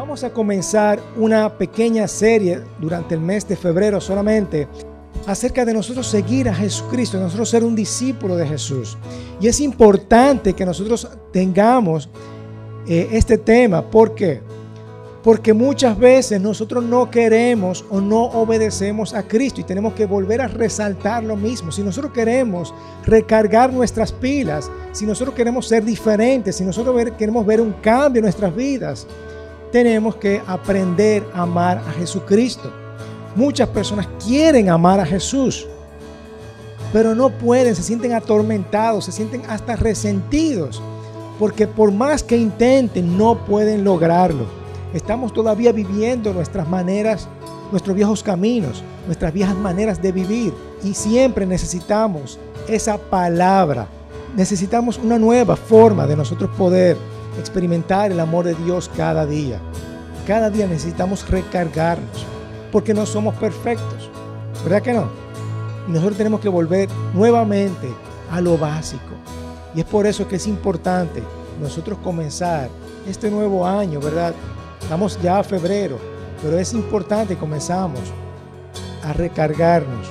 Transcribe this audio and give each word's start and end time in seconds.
Vamos 0.00 0.24
a 0.24 0.32
comenzar 0.32 0.98
una 1.14 1.58
pequeña 1.58 2.08
serie 2.08 2.62
durante 2.80 3.14
el 3.14 3.20
mes 3.20 3.46
de 3.46 3.54
febrero 3.54 4.00
solamente 4.00 4.66
acerca 5.26 5.62
de 5.66 5.74
nosotros 5.74 6.06
seguir 6.06 6.48
a 6.48 6.54
Jesucristo, 6.54 7.18
de 7.18 7.24
nosotros 7.24 7.50
ser 7.50 7.64
un 7.64 7.76
discípulo 7.76 8.34
de 8.34 8.46
Jesús. 8.46 8.96
Y 9.42 9.46
es 9.46 9.60
importante 9.60 10.54
que 10.54 10.64
nosotros 10.64 11.06
tengamos 11.34 12.08
eh, 12.88 13.10
este 13.12 13.36
tema. 13.36 13.82
¿Por 13.82 14.14
qué? 14.14 14.40
Porque 15.22 15.52
muchas 15.52 15.98
veces 15.98 16.40
nosotros 16.40 16.82
no 16.82 17.10
queremos 17.10 17.84
o 17.90 18.00
no 18.00 18.22
obedecemos 18.22 19.12
a 19.12 19.28
Cristo 19.28 19.60
y 19.60 19.64
tenemos 19.64 19.92
que 19.92 20.06
volver 20.06 20.40
a 20.40 20.48
resaltar 20.48 21.22
lo 21.24 21.36
mismo. 21.36 21.70
Si 21.70 21.82
nosotros 21.82 22.14
queremos 22.14 22.72
recargar 23.04 23.70
nuestras 23.70 24.12
pilas, 24.12 24.70
si 24.92 25.04
nosotros 25.04 25.34
queremos 25.34 25.68
ser 25.68 25.84
diferentes, 25.84 26.56
si 26.56 26.64
nosotros 26.64 26.96
queremos 27.18 27.44
ver 27.44 27.60
un 27.60 27.74
cambio 27.82 28.20
en 28.20 28.24
nuestras 28.24 28.56
vidas, 28.56 29.06
tenemos 29.72 30.16
que 30.16 30.42
aprender 30.46 31.26
a 31.34 31.42
amar 31.42 31.82
a 31.86 31.92
Jesucristo. 31.92 32.70
Muchas 33.36 33.68
personas 33.68 34.08
quieren 34.24 34.68
amar 34.68 35.00
a 35.00 35.06
Jesús, 35.06 35.66
pero 36.92 37.14
no 37.14 37.30
pueden, 37.30 37.76
se 37.76 37.82
sienten 37.82 38.12
atormentados, 38.12 39.04
se 39.04 39.12
sienten 39.12 39.42
hasta 39.48 39.76
resentidos, 39.76 40.82
porque 41.38 41.66
por 41.66 41.92
más 41.92 42.22
que 42.22 42.36
intenten, 42.36 43.16
no 43.16 43.44
pueden 43.44 43.84
lograrlo. 43.84 44.44
Estamos 44.92 45.32
todavía 45.32 45.70
viviendo 45.70 46.34
nuestras 46.34 46.68
maneras, 46.68 47.28
nuestros 47.70 47.94
viejos 47.94 48.24
caminos, 48.24 48.82
nuestras 49.06 49.32
viejas 49.32 49.56
maneras 49.56 50.02
de 50.02 50.10
vivir. 50.10 50.52
Y 50.82 50.94
siempre 50.94 51.46
necesitamos 51.46 52.38
esa 52.66 52.98
palabra. 52.98 53.86
Necesitamos 54.36 54.98
una 54.98 55.18
nueva 55.18 55.54
forma 55.54 56.06
de 56.06 56.16
nosotros 56.16 56.50
poder 56.58 56.96
experimentar 57.40 58.12
el 58.12 58.20
amor 58.20 58.44
de 58.44 58.54
Dios 58.54 58.90
cada 58.96 59.26
día. 59.26 59.58
Cada 60.26 60.50
día 60.50 60.66
necesitamos 60.66 61.28
recargarnos 61.28 62.24
porque 62.70 62.94
no 62.94 63.06
somos 63.06 63.34
perfectos. 63.34 64.10
¿Verdad 64.62 64.82
que 64.82 64.92
no? 64.92 65.08
Nosotros 65.88 66.16
tenemos 66.16 66.40
que 66.40 66.48
volver 66.48 66.88
nuevamente 67.14 67.88
a 68.30 68.40
lo 68.40 68.56
básico. 68.56 69.14
Y 69.74 69.80
es 69.80 69.86
por 69.86 70.06
eso 70.06 70.28
que 70.28 70.36
es 70.36 70.46
importante 70.46 71.22
nosotros 71.60 71.98
comenzar 72.02 72.68
este 73.06 73.30
nuevo 73.30 73.66
año, 73.66 74.00
¿verdad? 74.00 74.34
Estamos 74.80 75.20
ya 75.20 75.38
a 75.38 75.44
febrero, 75.44 75.98
pero 76.42 76.58
es 76.58 76.72
importante 76.72 77.36
comenzamos 77.36 78.00
a 79.04 79.12
recargarnos 79.12 80.08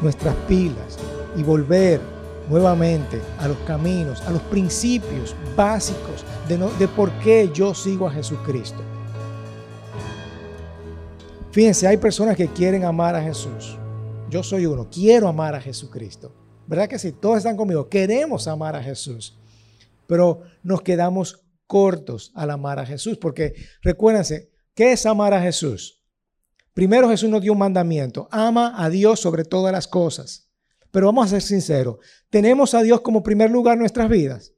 nuestras 0.00 0.34
pilas 0.46 0.98
y 1.36 1.42
volver 1.42 2.00
nuevamente 2.48 3.20
a 3.38 3.48
los 3.48 3.56
caminos, 3.58 4.22
a 4.22 4.30
los 4.30 4.42
principios 4.42 5.34
básicos 5.56 6.24
de, 6.48 6.88
por 6.88 7.10
qué 7.18 7.50
yo 7.52 7.74
sigo 7.74 8.08
a 8.08 8.10
Jesucristo. 8.10 8.78
Fíjense, 11.50 11.86
hay 11.86 11.98
personas 11.98 12.36
que 12.36 12.48
quieren 12.48 12.84
amar 12.84 13.14
a 13.14 13.22
Jesús. 13.22 13.76
Yo 14.30 14.42
soy 14.42 14.64
uno, 14.64 14.88
quiero 14.90 15.28
amar 15.28 15.54
a 15.54 15.60
Jesucristo. 15.60 16.34
¿Verdad 16.66 16.88
que 16.88 16.98
sí? 16.98 17.12
Todos 17.12 17.38
están 17.38 17.56
conmigo, 17.56 17.88
queremos 17.88 18.48
amar 18.48 18.76
a 18.76 18.82
Jesús, 18.82 19.38
pero 20.06 20.42
nos 20.62 20.82
quedamos 20.82 21.44
cortos 21.66 22.32
al 22.34 22.50
amar 22.50 22.78
a 22.78 22.86
Jesús, 22.86 23.18
porque 23.18 23.54
recuérdense, 23.82 24.50
¿qué 24.74 24.92
es 24.92 25.04
amar 25.04 25.34
a 25.34 25.42
Jesús? 25.42 26.02
Primero 26.72 27.10
Jesús 27.10 27.28
nos 27.28 27.42
dio 27.42 27.52
un 27.52 27.58
mandamiento, 27.58 28.28
ama 28.30 28.72
a 28.82 28.88
Dios 28.88 29.20
sobre 29.20 29.44
todas 29.44 29.72
las 29.72 29.86
cosas. 29.86 30.50
Pero 30.90 31.06
vamos 31.06 31.26
a 31.26 31.30
ser 31.30 31.42
sinceros, 31.42 31.96
¿tenemos 32.30 32.72
a 32.72 32.82
Dios 32.82 33.02
como 33.02 33.22
primer 33.22 33.50
lugar 33.50 33.74
en 33.74 33.80
nuestras 33.80 34.08
vidas? 34.08 34.54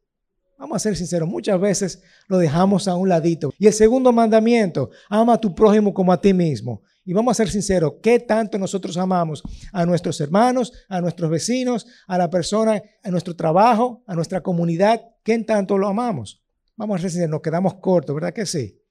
Vamos 0.61 0.77
a 0.77 0.79
ser 0.79 0.95
sinceros, 0.95 1.27
muchas 1.27 1.59
veces 1.59 2.03
lo 2.29 2.37
dejamos 2.37 2.87
a 2.87 2.95
un 2.95 3.09
ladito. 3.09 3.51
Y 3.59 3.67
el 3.67 3.73
segundo 3.73 4.13
mandamiento, 4.13 4.91
ama 5.09 5.33
a 5.33 5.41
tu 5.41 5.55
prójimo 5.55 5.95
como 5.95 6.13
a 6.13 6.21
ti 6.21 6.35
mismo. 6.35 6.83
Y 7.03 7.15
vamos 7.15 7.33
a 7.33 7.43
ser 7.43 7.51
sinceros, 7.51 7.95
¿qué 8.03 8.21
tanto 8.21 8.59
nosotros 8.59 8.99
amamos 8.99 9.43
a 9.73 9.87
nuestros 9.87 10.21
hermanos, 10.21 10.71
a 10.91 11.01
nuestros 11.01 11.31
vecinos, 11.31 11.87
a 12.07 12.19
la 12.19 12.29
persona, 12.29 12.83
a 13.03 13.11
nuestro 13.11 13.35
trabajo, 13.35 14.05
a 14.07 14.15
nuestra 14.15 14.43
comunidad? 14.43 15.01
¿Qué 15.23 15.39
tanto 15.39 15.79
lo 15.79 15.89
amamos? 15.89 16.45
Vamos 16.77 17.01
a 17.01 17.05
decir, 17.05 17.27
nos 17.27 17.41
quedamos 17.41 17.77
cortos, 17.77 18.15
¿verdad 18.15 18.35
que 18.35 18.45
sí? 18.45 18.83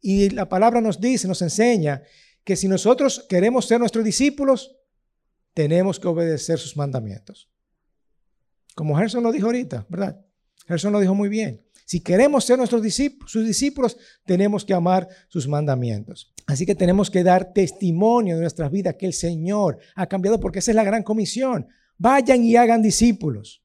Y 0.00 0.30
la 0.30 0.48
palabra 0.48 0.80
nos 0.80 1.00
dice, 1.00 1.28
nos 1.28 1.40
enseña 1.40 2.02
que 2.42 2.56
si 2.56 2.66
nosotros 2.66 3.24
queremos 3.28 3.66
ser 3.66 3.78
nuestros 3.78 4.04
discípulos, 4.04 4.76
tenemos 5.54 6.00
que 6.00 6.08
obedecer 6.08 6.58
sus 6.58 6.76
mandamientos. 6.76 7.48
Como 8.74 8.96
Gerson 8.96 9.22
lo 9.22 9.30
dijo 9.30 9.46
ahorita, 9.46 9.86
¿verdad? 9.88 10.25
Gerson 10.66 10.92
lo 10.92 11.00
dijo 11.00 11.14
muy 11.14 11.28
bien. 11.28 11.62
Si 11.84 12.00
queremos 12.00 12.44
ser 12.44 12.58
nuestros 12.58 12.82
discípulos, 12.82 13.30
sus 13.30 13.46
discípulos, 13.46 13.96
tenemos 14.24 14.64
que 14.64 14.74
amar 14.74 15.08
sus 15.28 15.46
mandamientos. 15.46 16.32
Así 16.46 16.66
que 16.66 16.74
tenemos 16.74 17.10
que 17.10 17.22
dar 17.22 17.52
testimonio 17.52 18.34
de 18.34 18.42
nuestras 18.42 18.70
vidas 18.70 18.96
que 18.98 19.06
el 19.06 19.12
Señor 19.12 19.78
ha 19.94 20.06
cambiado 20.06 20.40
porque 20.40 20.58
esa 20.58 20.72
es 20.72 20.74
la 20.74 20.84
gran 20.84 21.02
comisión. 21.02 21.68
Vayan 21.98 22.42
y 22.42 22.56
hagan 22.56 22.82
discípulos. 22.82 23.62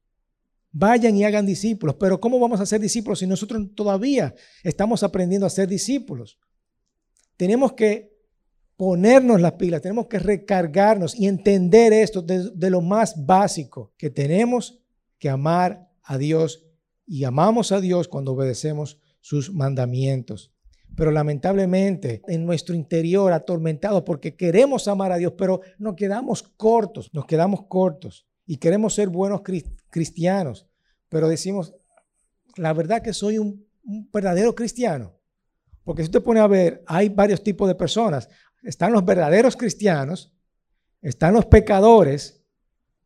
Vayan 0.72 1.16
y 1.18 1.24
hagan 1.24 1.46
discípulos. 1.46 1.96
Pero 2.00 2.20
¿cómo 2.20 2.40
vamos 2.40 2.60
a 2.60 2.66
ser 2.66 2.80
discípulos 2.80 3.20
si 3.20 3.28
nosotros 3.28 3.68
todavía 3.76 4.34
estamos 4.64 5.04
aprendiendo 5.04 5.46
a 5.46 5.50
ser 5.50 5.68
discípulos? 5.68 6.40
Tenemos 7.38 7.74
que 7.74 8.12
ponernos 8.78 9.40
las 9.40 9.54
pilas, 9.54 9.82
tenemos 9.82 10.08
que 10.08 10.18
recargarnos 10.18 11.16
y 11.16 11.28
entender 11.28 11.94
esto 11.94 12.24
de, 12.24 12.70
lo 12.72 12.82
más 12.82 13.26
básico, 13.26 13.94
que 13.96 14.10
tenemos 14.10 14.82
que 15.20 15.30
amar 15.30 15.88
a 16.02 16.18
Dios 16.18 16.71
y 17.12 17.26
amamos 17.26 17.74
a 17.74 17.82
Dios 17.82 18.08
cuando 18.08 18.32
obedecemos 18.32 18.98
sus 19.20 19.54
mandamientos. 19.54 20.54
Pero 20.96 21.12
lamentablemente 21.12 22.22
en 22.30 22.46
nuestro 22.46 22.74
interior 22.74 23.34
atormentado 23.34 24.06
porque 24.06 24.38
queremos 24.38 24.88
amar 24.88 25.12
a 25.12 25.18
Dios, 25.18 25.34
pero 25.38 25.60
nos 25.78 25.98
quedamos 25.98 26.42
cortos, 26.42 27.14
nos 27.14 27.26
quedamos 27.26 27.66
cortos 27.68 28.26
y 28.46 28.56
queremos 28.56 28.94
ser 28.94 29.10
buenos 29.10 29.42
cristianos, 29.90 30.70
pero 31.10 31.28
decimos, 31.28 31.76
la 32.56 32.72
verdad 32.72 33.02
que 33.02 33.12
soy 33.12 33.40
un, 33.40 33.68
verdadero 33.84 34.56
cristiano. 34.56 35.14
Porque 35.84 36.04
si 36.04 36.06
usted 36.06 36.24
pone 36.24 36.40
a 36.40 36.48
ver, 36.48 36.82
hay 36.88 37.10
varios 37.10 37.44
tipos 37.44 37.68
de 37.68 37.76
personas. 37.76 38.30
Están 38.64 38.94
los 38.94 39.04
verdaderos 39.04 39.58
cristianos, 39.58 40.34
están 41.02 41.34
los 41.34 41.46
pecadores 41.48 42.42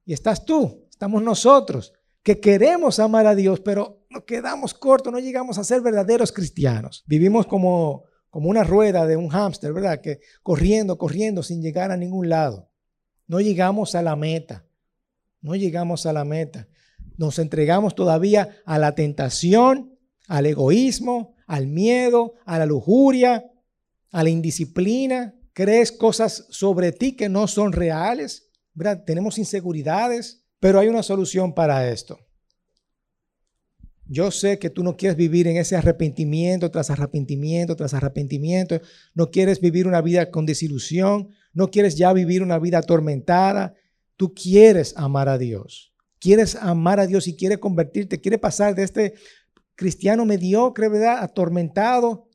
y 0.05 0.13
estás 0.13 0.45
tú, 0.45 0.85
estamos 0.91 1.23
nosotros, 1.23 1.91
que 2.25 2.39
queremos 2.39 2.97
amar 2.97 3.27
a 3.27 3.35
Dios, 3.35 3.59
pero 3.59 4.03
nos 4.09 4.23
quedamos 4.23 4.73
cortos, 4.73 5.13
no 5.13 5.19
llegamos 5.19 5.59
a 5.59 5.63
ser 5.63 5.81
verdaderos 5.81 6.31
cristianos. 6.31 7.03
Vivimos 7.05 7.45
como, 7.45 8.05
como 8.31 8.49
una 8.49 8.63
rueda 8.63 9.05
de 9.05 9.15
un 9.15 9.29
hámster, 9.29 9.71
¿verdad? 9.71 10.01
Que 10.01 10.21
corriendo, 10.41 10.97
corriendo 10.97 11.43
sin 11.43 11.61
llegar 11.61 11.91
a 11.91 11.97
ningún 11.97 12.27
lado. 12.27 12.71
No 13.27 13.41
llegamos 13.41 13.93
a 13.93 14.01
la 14.01 14.15
meta. 14.15 14.65
No 15.39 15.55
llegamos 15.55 16.07
a 16.07 16.13
la 16.13 16.25
meta. 16.25 16.67
Nos 17.15 17.37
entregamos 17.37 17.93
todavía 17.93 18.57
a 18.65 18.79
la 18.79 18.95
tentación, 18.95 19.95
al 20.27 20.47
egoísmo, 20.47 21.35
al 21.45 21.67
miedo, 21.67 22.33
a 22.45 22.57
la 22.57 22.65
lujuria, 22.65 23.45
a 24.11 24.23
la 24.23 24.31
indisciplina. 24.31 25.35
Crees 25.53 25.91
cosas 25.91 26.47
sobre 26.49 26.91
ti 26.91 27.15
que 27.15 27.29
no 27.29 27.45
son 27.45 27.71
reales. 27.71 28.49
Tenemos 29.05 29.37
inseguridades, 29.37 30.44
pero 30.65 30.79
hay 30.79 30.87
una 30.87 31.03
solución 31.03 31.53
para 31.53 31.91
esto. 31.91 32.17
Yo 34.07 34.31
sé 34.31 34.57
que 34.57 34.71
tú 34.71 34.83
no 34.83 34.97
quieres 34.97 35.15
vivir 35.15 35.45
en 35.45 35.57
ese 35.57 35.75
arrepentimiento 35.75 36.71
tras 36.71 36.89
arrepentimiento 36.89 37.75
tras 37.75 37.93
arrepentimiento. 37.93 38.81
No 39.13 39.29
quieres 39.29 39.61
vivir 39.61 39.85
una 39.85 40.01
vida 40.01 40.31
con 40.31 40.47
desilusión. 40.47 41.29
No 41.53 41.69
quieres 41.69 41.97
ya 41.97 42.11
vivir 42.13 42.41
una 42.41 42.57
vida 42.57 42.79
atormentada. 42.79 43.75
Tú 44.15 44.33
quieres 44.33 44.97
amar 44.97 45.29
a 45.29 45.37
Dios. 45.37 45.93
Quieres 46.17 46.55
amar 46.55 46.99
a 46.99 47.05
Dios 47.05 47.27
y 47.27 47.35
quieres 47.35 47.59
convertirte, 47.59 48.19
quieres 48.19 48.39
pasar 48.39 48.73
de 48.73 48.85
este 48.85 49.13
cristiano 49.75 50.25
mediocre, 50.25 50.89
¿verdad? 50.89 51.19
Atormentado, 51.21 52.27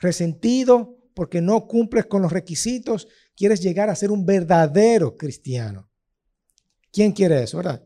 resentido, 0.00 0.98
porque 1.14 1.40
no 1.40 1.66
cumples 1.66 2.04
con 2.04 2.20
los 2.20 2.30
requisitos. 2.30 3.08
Quieres 3.34 3.62
llegar 3.62 3.88
a 3.88 3.96
ser 3.96 4.10
un 4.10 4.26
verdadero 4.26 5.16
cristiano. 5.16 5.87
¿Quién 6.92 7.12
quiere 7.12 7.42
eso, 7.42 7.58
verdad? 7.58 7.82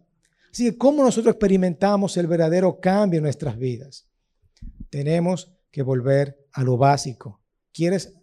Así 0.51 0.71
que, 0.71 0.77
¿cómo 0.77 1.03
nosotros 1.03 1.35
experimentamos 1.35 2.17
el 2.17 2.27
verdadero 2.27 2.81
cambio 2.81 3.19
en 3.19 3.25
nuestras 3.25 3.59
vidas? 3.59 4.07
Tenemos 4.91 5.53
que 5.71 5.83
volver 5.83 6.47
a 6.53 6.63
lo 6.63 6.77
básico. 6.77 7.41
¿Quieres 7.73 8.15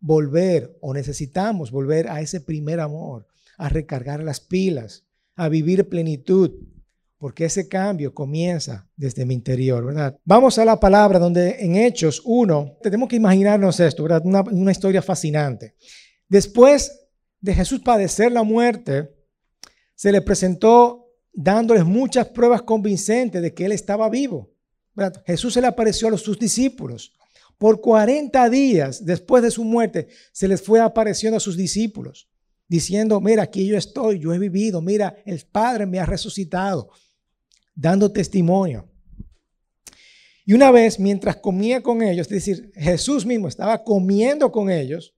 volver 0.00 0.76
o 0.80 0.94
necesitamos 0.94 1.70
volver 1.70 2.08
a 2.08 2.20
ese 2.20 2.40
primer 2.40 2.80
amor? 2.80 3.26
a 3.58 3.68
recargar 3.68 4.22
las 4.22 4.40
pilas, 4.40 5.04
a 5.36 5.48
vivir 5.48 5.88
plenitud, 5.88 6.52
porque 7.18 7.46
ese 7.46 7.68
cambio 7.68 8.12
comienza 8.12 8.88
desde 8.96 9.24
mi 9.24 9.34
interior, 9.34 9.84
¿verdad? 9.84 10.18
Vamos 10.24 10.58
a 10.58 10.64
la 10.64 10.78
palabra 10.78 11.18
donde 11.18 11.56
en 11.60 11.76
Hechos 11.76 12.20
1, 12.24 12.78
tenemos 12.82 13.08
que 13.08 13.16
imaginarnos 13.16 13.80
esto, 13.80 14.02
¿verdad? 14.02 14.22
Una, 14.24 14.42
una 14.42 14.72
historia 14.72 15.00
fascinante. 15.00 15.74
Después 16.28 17.06
de 17.40 17.54
Jesús 17.54 17.80
padecer 17.80 18.32
la 18.32 18.42
muerte, 18.42 19.10
se 20.04 20.12
le 20.12 20.20
presentó 20.20 21.14
dándoles 21.32 21.86
muchas 21.86 22.28
pruebas 22.28 22.60
convincentes 22.60 23.40
de 23.40 23.54
que 23.54 23.64
él 23.64 23.72
estaba 23.72 24.10
vivo. 24.10 24.52
Jesús 25.24 25.54
se 25.54 25.62
le 25.62 25.66
apareció 25.66 26.08
a 26.08 26.18
sus 26.18 26.38
discípulos 26.38 27.14
Por 27.56 27.80
40 27.80 28.50
días 28.50 29.02
después 29.02 29.42
de 29.42 29.50
su 29.50 29.64
muerte, 29.64 30.08
se 30.30 30.46
les 30.46 30.60
fue 30.60 30.78
apareciendo 30.78 31.38
a 31.38 31.40
sus 31.40 31.56
discípulos, 31.56 32.28
diciendo, 32.68 33.18
mira, 33.18 33.44
aquí 33.44 33.66
yo 33.66 33.78
estoy, 33.78 34.18
yo 34.18 34.34
he 34.34 34.38
vivido, 34.38 34.82
mira, 34.82 35.16
el 35.24 35.42
Padre 35.50 35.86
me 35.86 35.98
ha 35.98 36.04
resucitado, 36.04 36.90
dando 37.74 38.12
testimonio. 38.12 38.86
Y 40.44 40.52
una 40.52 40.70
vez, 40.70 41.00
mientras 41.00 41.36
comía 41.36 41.82
con 41.82 42.02
ellos, 42.02 42.26
es 42.26 42.44
decir, 42.44 42.72
Jesús 42.74 43.24
mismo 43.24 43.48
estaba 43.48 43.82
comiendo 43.82 44.52
con 44.52 44.68
ellos, 44.68 45.14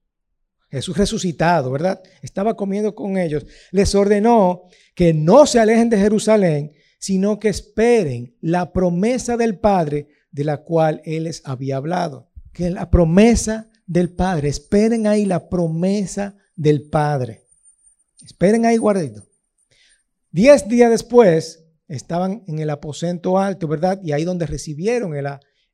Jesús 0.68 0.96
resucitado, 0.96 1.70
¿verdad? 1.70 2.02
Estaba 2.22 2.56
comiendo 2.56 2.94
con 2.94 3.18
ellos, 3.18 3.46
les 3.70 3.94
ordenó 3.94 4.64
que 4.94 5.14
no 5.14 5.46
se 5.46 5.60
alejen 5.60 5.90
de 5.90 5.98
Jerusalén, 5.98 6.72
sino 6.98 7.38
que 7.38 7.48
esperen 7.48 8.36
la 8.40 8.72
promesa 8.72 9.36
del 9.36 9.58
Padre 9.58 10.08
de 10.30 10.44
la 10.44 10.58
cual 10.58 11.02
Él 11.04 11.24
les 11.24 11.42
había 11.44 11.76
hablado. 11.76 12.30
Que 12.52 12.70
la 12.70 12.90
promesa 12.90 13.70
del 13.86 14.10
Padre, 14.10 14.48
esperen 14.48 15.06
ahí 15.06 15.24
la 15.24 15.48
promesa 15.48 16.36
del 16.56 16.88
Padre. 16.88 17.44
Esperen 18.24 18.66
ahí, 18.66 18.76
guardito. 18.76 19.24
Diez 20.30 20.68
días 20.68 20.90
después, 20.90 21.64
estaban 21.88 22.42
en 22.48 22.58
el 22.58 22.70
aposento 22.70 23.38
alto, 23.38 23.68
¿verdad? 23.68 24.00
Y 24.02 24.12
ahí 24.12 24.24
donde 24.24 24.46
recibieron 24.46 25.14
el, 25.14 25.26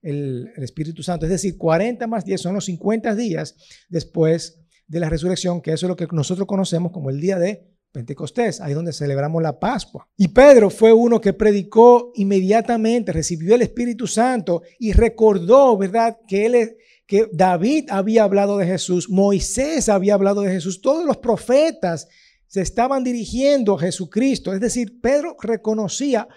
el, 0.02 0.62
Espíritu 0.62 1.02
Santo. 1.02 1.26
Es 1.26 1.32
decir, 1.32 1.56
40 1.56 2.06
más 2.06 2.24
10 2.24 2.40
son 2.40 2.54
los 2.54 2.66
50 2.66 3.14
días 3.14 3.56
después 3.88 4.61
de 4.92 5.00
la 5.00 5.08
resurrección, 5.08 5.62
que 5.62 5.72
eso 5.72 5.86
es 5.86 5.88
lo 5.88 5.96
que 5.96 6.06
nosotros 6.12 6.46
conocemos 6.46 6.92
como 6.92 7.08
el 7.08 7.18
día 7.18 7.38
de 7.38 7.66
Pentecostés, 7.92 8.60
ahí 8.60 8.74
donde 8.74 8.92
celebramos 8.92 9.42
la 9.42 9.58
Pascua. 9.58 10.06
Y 10.18 10.28
Pedro 10.28 10.68
fue 10.68 10.92
uno 10.92 11.18
que 11.18 11.32
predicó 11.32 12.12
inmediatamente, 12.14 13.10
recibió 13.10 13.54
el 13.54 13.62
Espíritu 13.62 14.06
Santo 14.06 14.60
y 14.78 14.92
recordó, 14.92 15.78
¿verdad?, 15.78 16.18
que 16.28 16.44
él 16.44 16.76
que 17.06 17.26
David 17.32 17.86
había 17.88 18.24
hablado 18.24 18.58
de 18.58 18.66
Jesús, 18.66 19.08
Moisés 19.08 19.88
había 19.88 20.14
hablado 20.14 20.42
de 20.42 20.52
Jesús, 20.52 20.82
todos 20.82 21.06
los 21.06 21.16
profetas 21.16 22.08
se 22.46 22.60
estaban 22.60 23.02
dirigiendo 23.02 23.74
a 23.74 23.80
Jesucristo. 23.80 24.52
Es 24.52 24.60
decir, 24.60 25.00
Pedro 25.00 25.36
reconocía 25.40 26.28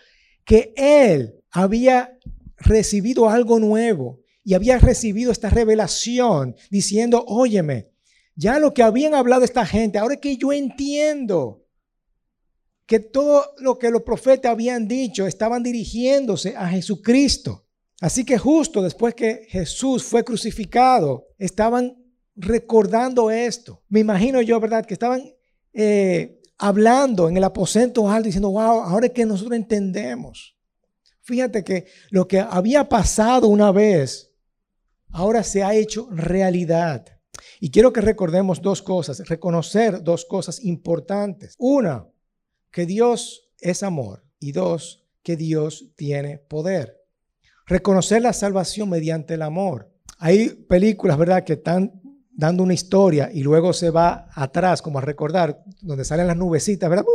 que 0.46 0.74
él 0.78 1.36
había 1.52 2.18
recibido 2.58 3.30
algo 3.30 3.60
nuevo 3.60 4.22
y 4.46 4.54
había 4.54 4.80
recibido 4.80 5.32
esta 5.32 5.50
revelación 5.50 6.56
diciendo, 6.70 7.24
óyeme, 7.28 7.95
ya 8.36 8.60
lo 8.60 8.74
que 8.74 8.84
habían 8.84 9.14
hablado 9.14 9.44
esta 9.44 9.66
gente, 9.66 9.98
ahora 9.98 10.18
que 10.18 10.38
yo 10.38 10.52
entiendo 10.52 11.66
que 12.86 13.00
todo 13.00 13.44
lo 13.58 13.80
que 13.80 13.90
los 13.90 14.04
profetas 14.04 14.52
habían 14.52 14.88
dicho 14.88 15.26
estaban 15.26 15.64
dirigiéndose 15.64 16.56
a 16.56 16.68
Jesucristo. 16.68 17.66
Así 18.02 18.26
que 18.26 18.38
justo 18.38 18.82
después 18.82 19.16
que 19.16 19.48
Jesús 19.50 20.04
fue 20.04 20.24
crucificado, 20.24 21.28
estaban 21.40 21.96
recordando 22.36 23.32
esto. 23.32 23.84
Me 23.88 24.02
imagino 24.02 24.42
yo, 24.42 24.60
¿verdad? 24.60 24.86
Que 24.86 24.94
estaban 24.94 25.24
eh, 25.74 26.42
hablando 26.58 27.30
en 27.30 27.38
el 27.38 27.44
aposento 27.44 28.10
alto, 28.10 28.28
diciendo, 28.28 28.52
wow, 28.52 28.82
ahora 28.82 29.08
es 29.08 29.14
que 29.14 29.26
nosotros 29.26 29.56
entendemos. 29.56 30.56
Fíjate 31.22 31.64
que 31.64 31.86
lo 32.12 32.28
que 32.28 32.40
había 32.40 32.88
pasado 32.88 33.48
una 33.48 33.72
vez, 33.72 34.32
ahora 35.12 35.42
se 35.42 35.64
ha 35.64 35.74
hecho 35.74 36.08
realidad. 36.12 37.15
Y 37.60 37.72
quiero 37.72 37.94
que 37.94 38.02
recordemos 38.02 38.62
dos 38.62 38.82
cosas, 38.82 39.28
reconocer 39.28 40.04
dos 40.04 40.26
cosas 40.26 40.64
importantes. 40.64 41.56
Una, 41.58 42.08
que 42.72 42.86
Dios 42.86 43.50
es 43.60 43.84
amor. 43.84 44.24
Y 44.40 44.52
dos, 44.52 45.06
que 45.24 45.36
Dios 45.36 45.92
tiene 45.96 46.38
poder. 46.38 47.02
Reconocer 47.66 48.22
la 48.22 48.34
salvación 48.34 48.90
mediante 48.90 49.34
el 49.34 49.42
amor. 49.42 49.92
Hay 50.20 50.50
películas, 50.50 51.18
¿verdad?, 51.18 51.44
que 51.44 51.54
están 51.54 52.02
dando 52.32 52.64
una 52.64 52.74
historia 52.74 53.30
y 53.34 53.42
luego 53.42 53.74
se 53.74 53.90
va 53.90 54.28
atrás, 54.34 54.82
como 54.82 55.00
a 55.00 55.02
recordar, 55.02 55.64
donde 55.82 56.06
salen 56.06 56.28
las 56.28 56.38
nubecitas, 56.38 56.90
¿verdad? 56.90 57.06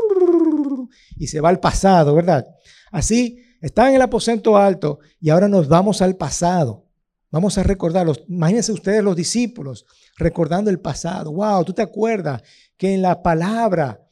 Y 1.17 1.27
se 1.27 1.41
va 1.41 1.51
al 1.51 1.61
pasado, 1.61 2.15
¿verdad? 2.15 2.47
Así, 2.91 3.39
está 3.61 3.89
en 3.89 3.97
el 3.97 4.03
aposento 4.03 4.57
alto 4.57 4.99
y 5.21 5.31
ahora 5.31 5.47
nos 5.47 5.69
vamos 5.69 6.03
al 6.03 6.17
pasado. 6.17 6.87
Vamos 7.31 7.59
a 7.59 7.63
recordarlos. 7.63 8.25
Imagínense 8.29 8.73
ustedes 8.73 9.05
los 9.05 9.15
discípulos 9.15 9.87
recordando 10.21 10.71
el 10.71 10.79
pasado. 10.79 11.33
Wow, 11.33 11.65
tú 11.65 11.73
te 11.73 11.83
acuerdas 11.83 12.43
que 12.77 12.95
en 12.95 13.03
la 13.03 13.23
palabra 13.23 14.07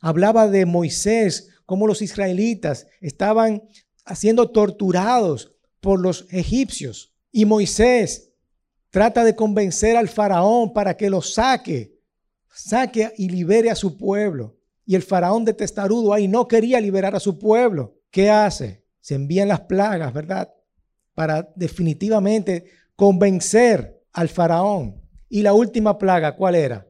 hablaba 0.00 0.46
de 0.46 0.66
Moisés, 0.66 1.50
cómo 1.64 1.86
los 1.86 2.02
israelitas 2.02 2.86
estaban 3.00 3.62
siendo 4.14 4.50
torturados 4.50 5.52
por 5.80 6.00
los 6.00 6.26
egipcios. 6.30 7.12
Y 7.32 7.44
Moisés 7.44 8.26
Trata 8.96 9.24
de 9.24 9.36
convencer 9.36 9.94
al 9.94 10.08
faraón 10.08 10.72
para 10.72 10.96
que 10.96 11.10
lo 11.10 11.20
saque, 11.20 12.00
saque 12.50 13.12
y 13.18 13.28
libere 13.28 13.70
a 13.70 13.74
su 13.74 13.98
pueblo. 13.98 14.56
Y 14.86 14.94
el 14.94 15.02
faraón 15.02 15.44
de 15.44 15.52
testarudo 15.52 16.14
ahí 16.14 16.28
no 16.28 16.48
quería 16.48 16.80
liberar 16.80 17.14
a 17.14 17.20
su 17.20 17.38
pueblo. 17.38 17.98
¿Qué 18.10 18.30
hace? 18.30 18.86
Se 19.00 19.14
envían 19.14 19.48
las 19.48 19.60
plagas, 19.60 20.14
¿verdad? 20.14 20.50
Para 21.14 21.52
definitivamente 21.56 22.64
convencer 22.96 24.02
al 24.14 24.30
faraón. 24.30 25.02
Y 25.28 25.42
la 25.42 25.52
última 25.52 25.98
plaga, 25.98 26.36
¿cuál 26.36 26.54
era? 26.54 26.86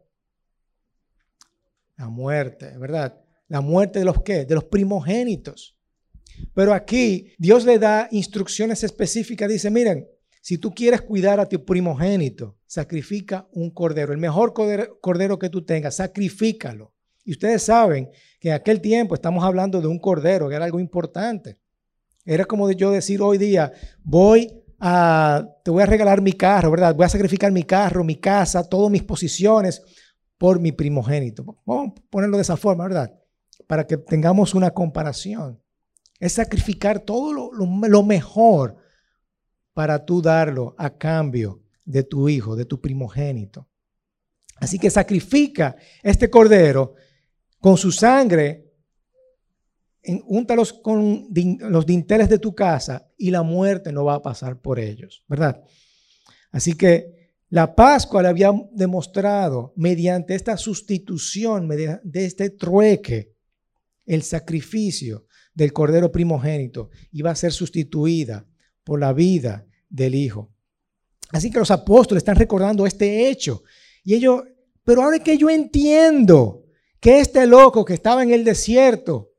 La 1.97 2.09
muerte, 2.09 2.77
¿verdad? 2.79 3.21
La 3.49 3.61
muerte 3.61 4.01
de 4.01 4.05
los 4.05 4.23
qué? 4.23 4.45
De 4.45 4.55
los 4.55 4.65
primogénitos. 4.65 5.77
Pero 6.55 6.75
aquí 6.75 7.33
Dios 7.39 7.65
le 7.65 7.79
da 7.79 8.09
instrucciones 8.11 8.85
específicas. 8.85 9.49
Dice, 9.49 9.71
miren, 9.71 10.07
si 10.43 10.59
tú 10.59 10.73
quieres 10.73 11.03
cuidar 11.03 11.41
a 11.41 11.49
tu 11.49 11.65
primogénito, 11.65 12.59
sacrifica 12.67 13.49
un 13.53 13.71
cordero, 13.71 14.13
el 14.13 14.19
mejor 14.19 14.53
cordero, 14.53 15.39
que 15.39 15.49
tú 15.49 15.65
tengas, 15.65 15.97
sacrifícalo. 15.97 16.93
Y 17.25 17.33
ustedes 17.33 17.63
saben 17.63 18.11
que 18.39 18.49
en 18.49 18.55
aquel 18.55 18.81
tiempo 18.81 19.15
estamos 19.15 19.43
hablando 19.43 19.81
de 19.81 19.89
un 19.89 19.99
cordero, 19.99 20.49
que 20.49 20.55
era 20.55 20.65
algo 20.65 20.79
importante. 20.79 21.59
Era 22.25 22.45
como 22.45 22.71
yo 22.71 22.91
decir 22.91 23.23
hoy 23.23 23.39
día, 23.39 23.73
voy 24.05 24.63
a, 24.79 25.47
te 25.65 25.71
voy 25.71 25.83
a 25.83 25.87
regalar 25.87 26.21
mi 26.21 26.33
carro, 26.33 26.71
¿verdad? 26.71 26.95
Voy 26.95 27.07
a 27.07 27.09
sacrificar 27.09 27.53
mi 27.53 27.65
carro, 27.65 28.05
mi 28.05 28.17
casa, 28.17 28.69
todas 28.69 28.91
mis 28.91 29.03
posiciones 29.03 29.83
por 30.39 30.61
mi 30.61 30.73
primogénito. 30.73 31.45
Vamos 31.65 31.93
a 31.97 32.03
ponerlo 32.11 32.37
de 32.37 32.43
esa 32.43 32.57
forma, 32.57 32.85
¿verdad? 32.85 33.13
Para 33.67 33.87
que 33.87 33.97
tengamos 33.97 34.55
una 34.55 34.71
comparación. 34.73 35.63
Es 36.19 36.35
sacrificar 36.35 37.01
todo 37.01 37.53
lo 37.53 38.03
mejor 38.03 38.77
para 39.75 40.05
tú 40.05 40.23
darlo 40.23 40.75
a 40.79 40.97
cambio 40.97 41.63
de 41.85 42.03
tu 42.03 42.29
hijo, 42.29 42.57
de 42.57 42.65
tu 42.65 42.81
primogénito. 42.81 43.69
Así 44.59 44.79
que 44.79 44.91
sacrifica 44.91 45.77
este 46.03 46.31
cordero 46.31 46.95
con 47.61 47.77
su 47.77 47.93
sangre, 47.93 48.66
úntalos 50.27 50.73
con 50.73 51.29
los 51.61 51.87
dinteles 51.87 52.29
de 52.29 52.39
tu 52.39 52.55
casa 52.55 53.09
y 53.17 53.31
la 53.31 53.43
muerte 53.43 53.93
no 53.93 54.05
va 54.05 54.15
a 54.15 54.23
pasar 54.23 54.61
por 54.61 54.79
ellos, 54.79 55.25
¿verdad? 55.29 55.63
Así 56.51 56.75
que 56.75 57.17
la 57.49 57.75
Pascua 57.75 58.23
le 58.23 58.29
había 58.29 58.53
demostrado 58.73 59.73
mediante 59.77 60.35
esta 60.35 60.57
sustitución, 60.57 61.69
de 61.69 62.25
este 62.25 62.51
trueque, 62.51 63.35
el 64.05 64.23
sacrificio 64.23 65.27
del 65.55 65.73
cordero 65.73 66.13
primogénito 66.13 66.91
iba 67.13 67.31
a 67.31 67.37
ser 67.37 67.53
sustituida 67.53 68.47
por 68.85 69.01
la 69.01 69.13
vida 69.13 69.67
del 69.89 70.15
Hijo. 70.15 70.53
Así 71.33 71.51
que 71.51 71.59
los 71.59 71.71
apóstoles 71.71 72.21
están 72.21 72.37
recordando 72.37 72.87
este 72.87 73.29
hecho. 73.29 73.63
Y 74.05 74.15
ellos, 74.15 74.43
pero 74.85 75.03
ahora 75.03 75.19
que 75.19 75.37
yo 75.37 75.51
entiendo 75.51 76.65
que 77.01 77.21
este 77.21 77.47
loco 77.47 77.85
que 77.85 77.95
estaba 77.95 78.23
en 78.23 78.33
el 78.33 78.45
desierto, 78.45 79.33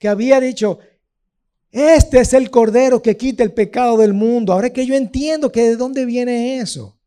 que 0.00 0.08
había 0.08 0.40
dicho, 0.40 0.78
este 1.70 2.20
es 2.20 2.34
el 2.34 2.50
cordero 2.50 3.00
que 3.00 3.16
quita 3.16 3.44
el 3.44 3.52
pecado 3.52 3.98
del 3.98 4.14
mundo, 4.14 4.52
ahora 4.52 4.70
que 4.70 4.84
yo 4.84 4.96
entiendo 4.96 5.52
que 5.52 5.62
de 5.62 5.76
dónde 5.76 6.04
viene 6.06 6.58
eso. 6.58 6.98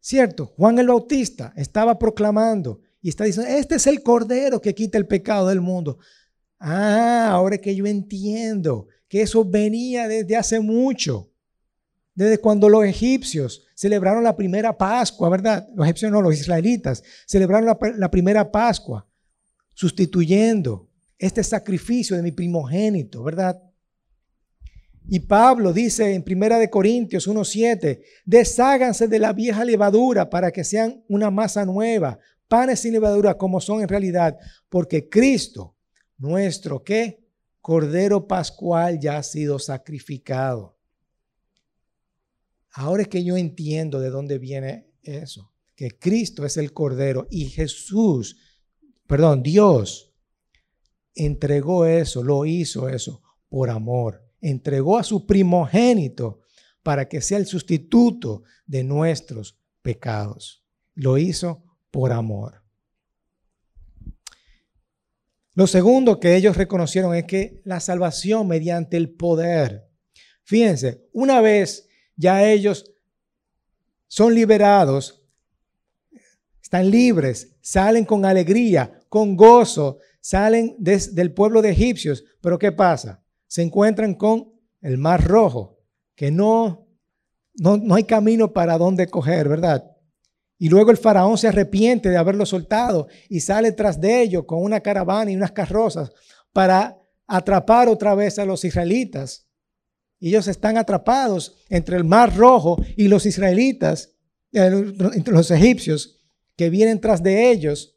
¿Cierto? 0.00 0.46
Juan 0.56 0.78
el 0.78 0.88
Bautista 0.88 1.52
estaba 1.56 1.98
proclamando 1.98 2.80
y 3.02 3.08
está 3.08 3.24
diciendo, 3.24 3.50
este 3.50 3.74
es 3.74 3.86
el 3.86 4.02
cordero 4.02 4.60
que 4.60 4.74
quita 4.74 4.96
el 4.96 5.06
pecado 5.06 5.48
del 5.48 5.60
mundo. 5.60 5.98
Ah, 6.58 7.30
ahora 7.30 7.58
que 7.58 7.74
yo 7.74 7.86
entiendo 7.86 8.86
que 9.08 9.22
eso 9.22 9.44
venía 9.44 10.06
desde 10.08 10.36
hace 10.36 10.60
mucho. 10.60 11.30
Desde 12.14 12.38
cuando 12.38 12.68
los 12.68 12.84
egipcios 12.84 13.64
celebraron 13.74 14.22
la 14.22 14.36
primera 14.36 14.78
Pascua, 14.78 15.28
¿verdad? 15.28 15.68
Los 15.74 15.86
egipcios 15.86 16.12
no, 16.12 16.22
los 16.22 16.34
israelitas 16.34 17.02
celebraron 17.26 17.66
la, 17.98 18.10
primera 18.10 18.52
Pascua, 18.52 19.08
sustituyendo 19.72 20.88
este 21.18 21.42
sacrificio 21.42 22.16
de 22.16 22.22
mi 22.22 22.32
primogénito, 22.32 23.22
¿verdad? 23.22 23.60
Y 25.06 25.20
Pablo 25.20 25.72
dice 25.72 26.14
en 26.14 26.22
Primera 26.22 26.58
de 26.58 26.70
Corintios 26.70 27.28
1:7, 27.28 28.02
desháganse 28.24 29.06
de 29.06 29.18
la 29.18 29.32
vieja 29.32 29.64
levadura 29.64 30.30
para 30.30 30.50
que 30.50 30.64
sean 30.64 31.04
una 31.08 31.30
masa 31.30 31.64
nueva, 31.64 32.18
panes 32.48 32.80
sin 32.80 32.92
levadura 32.92 33.36
como 33.36 33.60
son 33.60 33.82
en 33.82 33.88
realidad, 33.88 34.36
porque 34.68 35.08
Cristo, 35.08 35.76
nuestro 36.16 36.82
qué? 36.82 37.22
Cordero 37.60 38.26
pascual 38.26 38.98
ya 38.98 39.18
ha 39.18 39.22
sido 39.22 39.58
sacrificado. 39.58 40.78
ahora 42.76 43.02
es 43.02 43.08
que 43.08 43.22
yo 43.22 43.36
entiendo 43.36 44.00
de 44.00 44.10
dónde 44.10 44.38
viene 44.38 44.90
eso, 45.02 45.52
que 45.76 45.96
Cristo 45.96 46.44
es 46.44 46.56
el 46.56 46.72
Cordero 46.72 47.28
y 47.30 47.46
Jesús, 47.46 48.36
perdón, 49.06 49.42
Dios 49.42 50.13
entregó 51.14 51.86
eso, 51.86 52.22
lo 52.22 52.44
hizo 52.46 52.88
eso 52.88 53.22
por 53.48 53.70
amor. 53.70 54.22
Entregó 54.40 54.98
a 54.98 55.04
su 55.04 55.26
primogénito 55.26 56.40
para 56.82 57.08
que 57.08 57.20
sea 57.20 57.38
el 57.38 57.46
sustituto 57.46 58.42
de 58.66 58.84
nuestros 58.84 59.58
pecados. 59.82 60.64
Lo 60.94 61.18
hizo 61.18 61.64
por 61.90 62.12
amor. 62.12 62.62
Lo 65.54 65.68
segundo 65.68 66.18
que 66.18 66.34
ellos 66.34 66.56
reconocieron 66.56 67.14
es 67.14 67.24
que 67.24 67.60
la 67.64 67.78
salvación 67.78 68.48
mediante 68.48 68.96
el 68.96 69.14
poder. 69.14 69.88
Fíjense, 70.42 71.08
una 71.12 71.40
vez 71.40 71.88
ya 72.16 72.44
ellos 72.44 72.92
son 74.08 74.34
liberados, 74.34 75.22
están 76.60 76.90
libres, 76.90 77.56
salen 77.60 78.04
con 78.04 78.24
alegría, 78.24 79.00
con 79.08 79.36
gozo, 79.36 79.98
salen 80.24 80.74
del 80.78 81.34
pueblo 81.34 81.60
de 81.60 81.68
egipcios, 81.68 82.24
pero 82.40 82.58
¿qué 82.58 82.72
pasa? 82.72 83.22
Se 83.46 83.60
encuentran 83.60 84.14
con 84.14 84.54
el 84.80 84.96
mar 84.96 85.22
rojo, 85.22 85.84
que 86.14 86.30
no, 86.30 86.88
no, 87.56 87.76
no 87.76 87.94
hay 87.94 88.04
camino 88.04 88.50
para 88.50 88.78
dónde 88.78 89.06
coger, 89.06 89.50
¿verdad? 89.50 89.84
Y 90.58 90.70
luego 90.70 90.90
el 90.90 90.96
faraón 90.96 91.36
se 91.36 91.48
arrepiente 91.48 92.08
de 92.08 92.16
haberlo 92.16 92.46
soltado 92.46 93.06
y 93.28 93.40
sale 93.40 93.72
tras 93.72 94.00
de 94.00 94.22
ellos 94.22 94.44
con 94.46 94.62
una 94.62 94.80
caravana 94.80 95.30
y 95.30 95.36
unas 95.36 95.52
carrozas 95.52 96.10
para 96.54 96.98
atrapar 97.26 97.90
otra 97.90 98.14
vez 98.14 98.38
a 98.38 98.46
los 98.46 98.64
israelitas. 98.64 99.46
Ellos 100.20 100.48
están 100.48 100.78
atrapados 100.78 101.62
entre 101.68 101.98
el 101.98 102.04
mar 102.04 102.34
rojo 102.34 102.82
y 102.96 103.08
los 103.08 103.26
israelitas, 103.26 104.14
eh, 104.52 104.70
entre 105.12 105.34
los 105.34 105.50
egipcios 105.50 106.24
que 106.56 106.70
vienen 106.70 106.98
tras 106.98 107.22
de 107.22 107.50
ellos. 107.50 107.93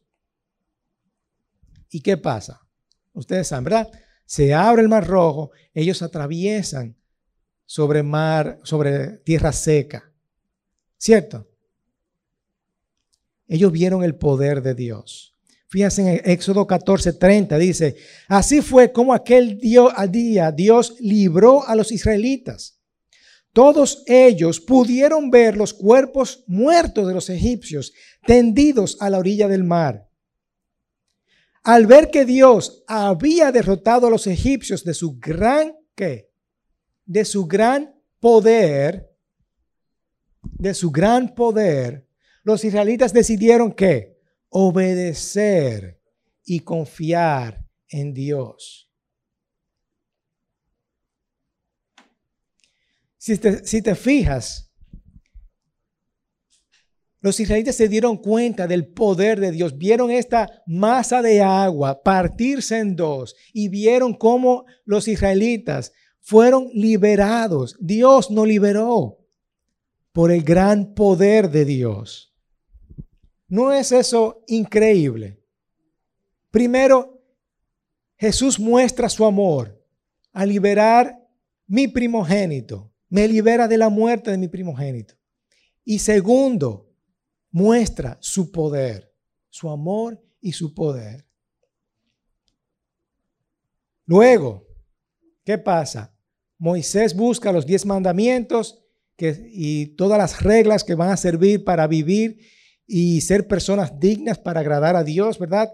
¿Y 1.89 2.01
qué 2.01 2.17
pasa? 2.17 2.61
Ustedes 3.13 3.47
saben, 3.47 3.65
¿verdad? 3.65 3.91
Se 4.25 4.53
abre 4.53 4.81
el 4.81 4.89
mar 4.89 5.07
rojo, 5.07 5.51
ellos 5.73 6.01
atraviesan 6.01 6.97
sobre 7.65 8.03
mar, 8.03 8.59
sobre 8.63 9.19
tierra 9.19 9.51
seca. 9.51 10.11
¿Cierto? 10.97 11.47
Ellos 13.47 13.71
vieron 13.71 14.03
el 14.03 14.15
poder 14.15 14.61
de 14.61 14.73
Dios. 14.73 15.35
Fíjense 15.69 16.01
en 16.01 16.31
Éxodo 16.31 16.65
14, 16.65 17.13
30, 17.13 17.57
dice, 17.57 17.95
así 18.27 18.61
fue 18.61 18.91
como 18.91 19.13
aquel 19.13 19.59
día 19.59 20.51
Dios 20.51 20.95
libró 20.99 21.67
a 21.67 21.75
los 21.75 21.91
israelitas. 21.91 22.79
Todos 23.51 24.03
ellos 24.05 24.61
pudieron 24.61 25.29
ver 25.29 25.57
los 25.57 25.73
cuerpos 25.73 26.43
muertos 26.47 27.07
de 27.07 27.13
los 27.13 27.29
egipcios 27.29 27.91
tendidos 28.25 28.97
a 29.01 29.09
la 29.09 29.17
orilla 29.17 29.47
del 29.47 29.63
mar. 29.63 30.06
Al 31.67 31.85
ver 31.85 32.09
que 32.11 32.23
Dios 32.23 32.85
había 32.87 33.51
derrotado 33.51 34.07
a 34.07 34.09
los 34.09 34.25
egipcios 34.25 34.85
de 34.85 34.93
su 34.93 35.19
gran, 35.19 35.75
¿qué? 35.95 36.31
De 37.05 37.25
su 37.25 37.45
gran 37.45 38.01
poder, 38.21 39.13
de 40.41 40.73
su 40.73 40.91
gran 40.91 41.35
poder, 41.35 42.07
los 42.43 42.63
israelitas 42.63 43.11
decidieron 43.11 43.73
que 43.73 44.17
obedecer 44.47 46.01
y 46.45 46.61
confiar 46.61 47.67
en 47.89 48.13
Dios. 48.13 48.89
Si 53.17 53.37
te, 53.37 53.65
si 53.65 53.81
te 53.81 53.93
fijas, 53.93 54.66
los 57.19 57.39
israelitas 57.39 57.75
se 57.75 57.89
dieron 57.89 58.17
cuenta 58.17 58.67
del 58.67 58.87
poder 58.87 59.39
de 59.39 59.51
Dios, 59.51 59.77
vieron 59.77 60.11
esta 60.11 60.63
masa 60.67 61.21
de 61.21 61.41
agua 61.41 62.03
partirse 62.03 62.77
en 62.77 62.95
dos 62.95 63.35
y 63.53 63.69
vieron 63.69 64.13
cómo 64.13 64.65
los 64.85 65.07
israelitas 65.07 65.93
fueron 66.21 66.69
liberados. 66.73 67.75
Dios 67.79 68.29
nos 68.29 68.47
liberó 68.47 69.17
por 70.11 70.31
el 70.31 70.43
gran 70.43 70.93
poder 70.93 71.49
de 71.49 71.65
Dios. 71.65 72.35
¿No 73.47 73.71
es 73.71 73.91
eso 73.91 74.43
increíble? 74.47 75.41
Primero, 76.51 77.23
Jesús 78.17 78.59
muestra 78.59 79.09
su 79.09 79.25
amor 79.25 79.83
a 80.33 80.45
liberar 80.45 81.17
mi 81.65 81.87
primogénito. 81.87 82.91
Me 83.09 83.27
libera 83.27 83.67
de 83.67 83.77
la 83.77 83.89
muerte 83.89 84.31
de 84.31 84.37
mi 84.37 84.47
primogénito. 84.47 85.15
Y 85.85 85.99
segundo, 85.99 86.86
muestra 87.51 88.17
su 88.21 88.51
poder, 88.51 89.13
su 89.49 89.69
amor 89.69 90.21
y 90.41 90.51
su 90.53 90.73
poder. 90.73 91.25
Luego, 94.05 94.65
¿qué 95.43 95.57
pasa? 95.57 96.13
Moisés 96.57 97.15
busca 97.15 97.51
los 97.51 97.65
diez 97.65 97.85
mandamientos 97.85 98.83
y 99.19 99.87
todas 99.95 100.17
las 100.17 100.41
reglas 100.41 100.83
que 100.83 100.95
van 100.95 101.09
a 101.09 101.17
servir 101.17 101.63
para 101.63 101.87
vivir 101.87 102.39
y 102.85 103.21
ser 103.21 103.47
personas 103.47 103.99
dignas 103.99 104.39
para 104.39 104.61
agradar 104.61 104.95
a 104.95 105.03
Dios, 105.03 105.37
¿verdad? 105.39 105.71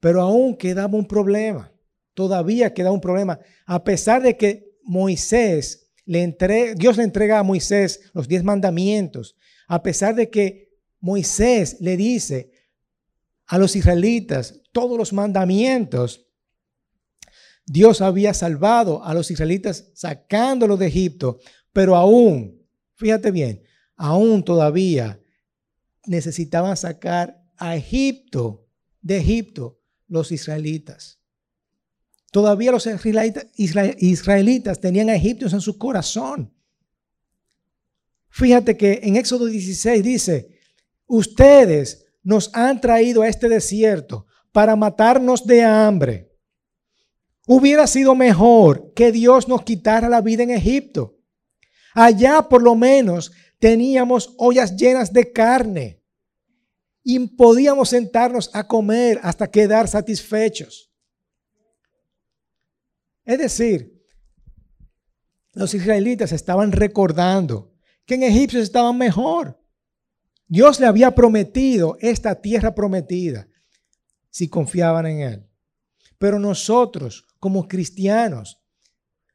Pero 0.00 0.20
aún 0.20 0.56
quedaba 0.56 0.96
un 0.96 1.06
problema, 1.06 1.72
todavía 2.12 2.74
queda 2.74 2.92
un 2.92 3.00
problema. 3.00 3.38
A 3.64 3.82
pesar 3.82 4.22
de 4.22 4.36
que 4.36 4.76
Moisés 4.82 5.92
le 6.04 6.74
Dios 6.76 6.98
le 6.98 7.04
entrega 7.04 7.38
a 7.38 7.42
Moisés 7.42 8.10
los 8.12 8.28
diez 8.28 8.44
mandamientos, 8.44 9.36
a 9.66 9.82
pesar 9.82 10.14
de 10.14 10.30
que 10.30 10.78
Moisés 11.00 11.78
le 11.80 11.96
dice 11.96 12.50
a 13.46 13.58
los 13.58 13.76
israelitas 13.76 14.62
todos 14.72 14.96
los 14.96 15.12
mandamientos, 15.12 16.26
Dios 17.66 18.00
había 18.00 18.34
salvado 18.34 19.04
a 19.04 19.14
los 19.14 19.30
israelitas 19.30 19.90
sacándolos 19.94 20.78
de 20.78 20.86
Egipto, 20.86 21.38
pero 21.72 21.96
aún, 21.96 22.62
fíjate 22.94 23.30
bien, 23.30 23.62
aún 23.96 24.44
todavía 24.44 25.20
necesitaban 26.06 26.76
sacar 26.76 27.42
a 27.56 27.76
Egipto, 27.76 28.66
de 29.00 29.18
Egipto, 29.18 29.80
los 30.08 30.32
israelitas. 30.32 31.20
Todavía 32.30 32.72
los 32.72 32.86
israelitas, 32.86 34.80
tenían 34.80 35.10
a 35.10 35.14
egipcios 35.14 35.52
en 35.52 35.60
su 35.60 35.78
corazón. 35.78 36.53
Fíjate 38.34 38.76
que 38.76 38.98
en 39.04 39.14
Éxodo 39.14 39.46
16 39.46 40.02
dice, 40.02 40.48
ustedes 41.06 42.04
nos 42.24 42.50
han 42.52 42.80
traído 42.80 43.22
a 43.22 43.28
este 43.28 43.48
desierto 43.48 44.26
para 44.50 44.74
matarnos 44.74 45.46
de 45.46 45.62
hambre. 45.62 46.32
Hubiera 47.46 47.86
sido 47.86 48.16
mejor 48.16 48.92
que 48.92 49.12
Dios 49.12 49.46
nos 49.46 49.62
quitara 49.62 50.08
la 50.08 50.20
vida 50.20 50.42
en 50.42 50.50
Egipto. 50.50 51.16
Allá 51.94 52.48
por 52.48 52.60
lo 52.60 52.74
menos 52.74 53.30
teníamos 53.60 54.34
ollas 54.36 54.74
llenas 54.74 55.12
de 55.12 55.30
carne 55.30 56.02
y 57.04 57.20
podíamos 57.36 57.90
sentarnos 57.90 58.50
a 58.52 58.66
comer 58.66 59.20
hasta 59.22 59.48
quedar 59.48 59.86
satisfechos. 59.86 60.92
Es 63.24 63.38
decir, 63.38 64.04
los 65.52 65.72
israelitas 65.72 66.32
estaban 66.32 66.72
recordando 66.72 67.73
que 68.06 68.14
en 68.14 68.22
Egipto 68.22 68.58
estaban 68.58 68.98
mejor. 68.98 69.60
Dios 70.46 70.78
le 70.80 70.86
había 70.86 71.14
prometido 71.14 71.96
esta 72.00 72.40
tierra 72.40 72.74
prometida 72.74 73.48
si 74.30 74.48
confiaban 74.48 75.06
en 75.06 75.20
Él. 75.20 75.46
Pero 76.18 76.38
nosotros, 76.38 77.26
como 77.38 77.66
cristianos, 77.66 78.60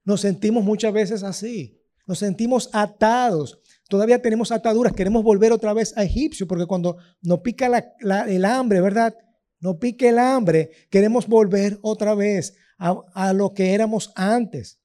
nos 0.03 0.21
sentimos 0.21 0.63
muchas 0.63 0.93
veces 0.93 1.23
así. 1.23 1.81
Nos 2.05 2.19
sentimos 2.19 2.69
atados 2.73 3.59
Todavía 3.89 4.21
tenemos 4.21 4.51
ataduras, 4.51 4.93
queremos 4.93 5.23
volver 5.23 5.51
otra 5.51 5.73
vez 5.73 5.97
a 5.97 6.03
Egipcio, 6.03 6.47
porque 6.47 6.67
cuando 6.67 6.97
nos 7.23 7.39
pica 7.39 7.65
el 7.99 8.45
hambre, 8.45 8.81
¿verdad? 8.81 9.15
Nos 9.59 9.77
pique 9.77 10.09
el 10.09 10.19
hambre, 10.19 10.69
queremos 10.91 11.27
volver 11.27 11.79
otra 11.81 12.13
vez 12.13 12.55
a 12.77 13.33
lo 13.33 13.51
que 13.51 13.73
éramos 13.73 14.11
antes. 14.15 14.78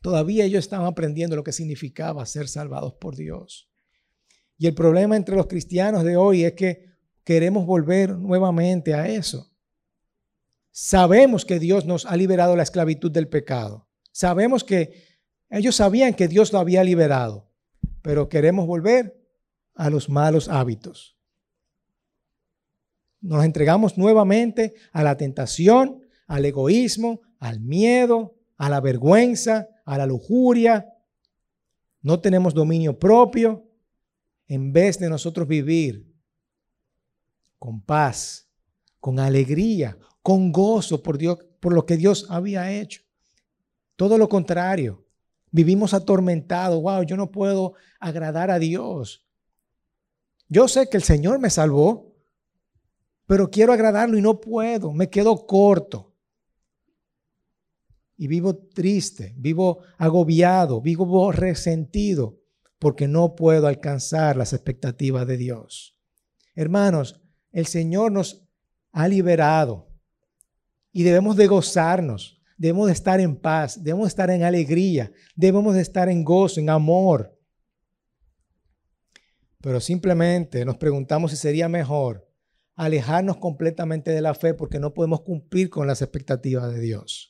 Todavía 0.00 0.44
ellos 0.44 0.64
estaban 0.64 0.86
aprendiendo 0.86 1.36
lo 1.36 1.44
que 1.44 1.52
significaba 1.52 2.24
ser 2.26 2.48
salvados 2.48 2.94
por 2.94 3.16
Dios. 3.16 3.70
Y 4.56 4.66
el 4.66 4.74
problema 4.74 5.16
entre 5.16 5.36
los 5.36 5.46
cristianos 5.46 6.04
de 6.04 6.16
hoy 6.16 6.44
es 6.44 6.52
que 6.52 6.90
queremos 7.24 7.66
volver 7.66 8.16
nuevamente 8.16 8.94
a 8.94 9.08
eso. 9.08 9.50
Sabemos 10.70 11.44
que 11.44 11.58
Dios 11.58 11.84
nos 11.84 12.06
ha 12.06 12.16
liberado 12.16 12.56
la 12.56 12.62
esclavitud 12.62 13.10
del 13.10 13.28
pecado. 13.28 13.88
Sabemos 14.12 14.64
que 14.64 15.04
ellos 15.50 15.76
sabían 15.76 16.14
que 16.14 16.28
Dios 16.28 16.52
lo 16.52 16.58
había 16.58 16.84
liberado, 16.84 17.50
pero 18.02 18.28
queremos 18.28 18.66
volver 18.66 19.20
a 19.74 19.90
los 19.90 20.08
malos 20.08 20.48
hábitos. 20.48 21.16
Nos 23.20 23.44
entregamos 23.44 23.98
nuevamente 23.98 24.74
a 24.92 25.02
la 25.02 25.16
tentación, 25.16 26.02
al 26.26 26.44
egoísmo, 26.44 27.20
al 27.38 27.60
miedo, 27.60 28.36
a 28.56 28.70
la 28.70 28.80
vergüenza, 28.80 29.68
a 29.90 29.98
la 29.98 30.06
lujuria. 30.06 30.86
No 32.00 32.20
tenemos 32.20 32.54
dominio 32.54 32.96
propio. 32.96 33.66
En 34.46 34.72
vez 34.72 35.00
de 35.00 35.10
nosotros 35.10 35.48
vivir 35.48 36.14
con 37.58 37.80
paz, 37.80 38.48
con 39.00 39.18
alegría, 39.18 39.98
con 40.22 40.52
gozo 40.52 41.02
por 41.02 41.18
Dios, 41.18 41.38
por 41.58 41.72
lo 41.74 41.86
que 41.86 41.96
Dios 41.96 42.26
había 42.30 42.70
hecho. 42.70 43.02
Todo 43.96 44.16
lo 44.16 44.28
contrario. 44.28 45.04
Vivimos 45.50 45.92
atormentados. 45.92 46.80
Wow, 46.80 47.02
yo 47.02 47.16
no 47.16 47.32
puedo 47.32 47.74
agradar 47.98 48.52
a 48.52 48.60
Dios. 48.60 49.26
Yo 50.48 50.68
sé 50.68 50.88
que 50.88 50.98
el 50.98 51.02
Señor 51.02 51.40
me 51.40 51.50
salvó, 51.50 52.14
pero 53.26 53.50
quiero 53.50 53.72
agradarlo 53.72 54.16
y 54.16 54.22
no 54.22 54.40
puedo. 54.40 54.92
Me 54.92 55.10
quedo 55.10 55.46
corto. 55.46 56.09
Y 58.20 58.28
vivo 58.28 58.54
triste, 58.54 59.32
vivo 59.38 59.78
agobiado, 59.96 60.82
vivo 60.82 61.32
resentido 61.32 62.38
porque 62.78 63.08
no 63.08 63.34
puedo 63.34 63.66
alcanzar 63.66 64.36
las 64.36 64.52
expectativas 64.52 65.26
de 65.26 65.38
Dios. 65.38 65.98
Hermanos, 66.54 67.22
el 67.50 67.64
Señor 67.64 68.12
nos 68.12 68.46
ha 68.92 69.08
liberado 69.08 69.88
y 70.92 71.02
debemos 71.02 71.34
de 71.38 71.46
gozarnos, 71.46 72.42
debemos 72.58 72.88
de 72.88 72.92
estar 72.92 73.20
en 73.20 73.36
paz, 73.36 73.82
debemos 73.82 74.04
de 74.04 74.08
estar 74.08 74.28
en 74.28 74.42
alegría, 74.42 75.10
debemos 75.34 75.74
de 75.74 75.80
estar 75.80 76.10
en 76.10 76.22
gozo, 76.22 76.60
en 76.60 76.68
amor. 76.68 77.40
Pero 79.62 79.80
simplemente 79.80 80.62
nos 80.66 80.76
preguntamos 80.76 81.30
si 81.30 81.38
sería 81.38 81.70
mejor 81.70 82.30
alejarnos 82.76 83.38
completamente 83.38 84.10
de 84.10 84.20
la 84.20 84.34
fe 84.34 84.52
porque 84.52 84.78
no 84.78 84.92
podemos 84.92 85.22
cumplir 85.22 85.70
con 85.70 85.86
las 85.86 86.02
expectativas 86.02 86.70
de 86.70 86.80
Dios. 86.80 87.29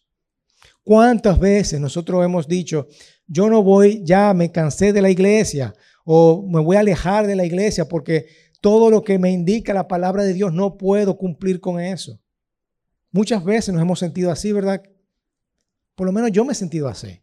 ¿Cuántas 0.83 1.39
veces 1.39 1.81
nosotros 1.81 2.25
hemos 2.25 2.49
dicho, 2.49 2.89
yo 3.27 3.49
no 3.49 3.63
voy, 3.63 4.03
ya 4.05 4.35
me 4.35 4.51
cansé 4.51 4.93
de 4.93 5.03
la 5.03 5.11
iglesia 5.11 5.75
o 6.05 6.47
me 6.49 6.61
voy 6.61 6.77
a 6.77 6.81
alejar 6.81 7.27
de 7.27 7.37
la 7.37 7.45
iglesia 7.45 7.87
porque 7.87 8.27
todo 8.61 8.91
lo 8.91 9.03
que 9.03 9.19
me 9.19 9.31
indica 9.31 9.75
la 9.75 9.89
palabra 9.89 10.25
de 10.25 10.33
Dios 10.33 10.53
no 10.53 10.77
puedo 10.77 11.17
cumplir 11.17 11.61
con 11.61 11.81
eso? 11.81 12.21
Muchas 13.13 13.45
veces 13.45 13.75
nos 13.75 13.83
hemos 13.83 13.99
sentido 13.99 14.31
así, 14.31 14.53
¿verdad? 14.53 14.83
Por 15.95 16.07
lo 16.07 16.13
menos 16.13 16.33
yo 16.33 16.45
me 16.45 16.53
he 16.53 16.57
sentido 16.57 16.89
así. 16.89 17.23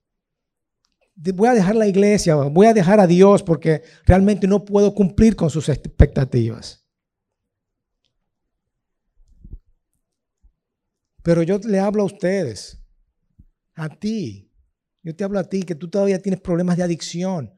Voy 1.16 1.50
a 1.50 1.54
dejar 1.54 1.76
la 1.76 1.88
iglesia, 1.88 2.36
voy 2.36 2.68
a 2.68 2.74
dejar 2.74 3.00
a 3.00 3.08
Dios 3.08 3.42
porque 3.42 3.82
realmente 4.06 4.48
no 4.48 4.64
puedo 4.64 4.94
cumplir 4.94 5.36
con 5.36 5.50
sus 5.50 5.68
expectativas. 5.68 6.86
Pero 11.24 11.42
yo 11.42 11.58
le 11.58 11.80
hablo 11.80 12.04
a 12.04 12.06
ustedes, 12.06 12.87
a 13.78 13.88
ti. 13.90 14.52
Yo 15.04 15.16
te 15.16 15.24
hablo 15.24 15.40
a 15.40 15.44
ti 15.44 15.64
que 15.64 15.76
tú 15.76 15.90
todavía 15.90 16.22
tienes 16.22 16.42
problemas 16.42 16.76
de 16.76 16.84
adicción, 16.84 17.54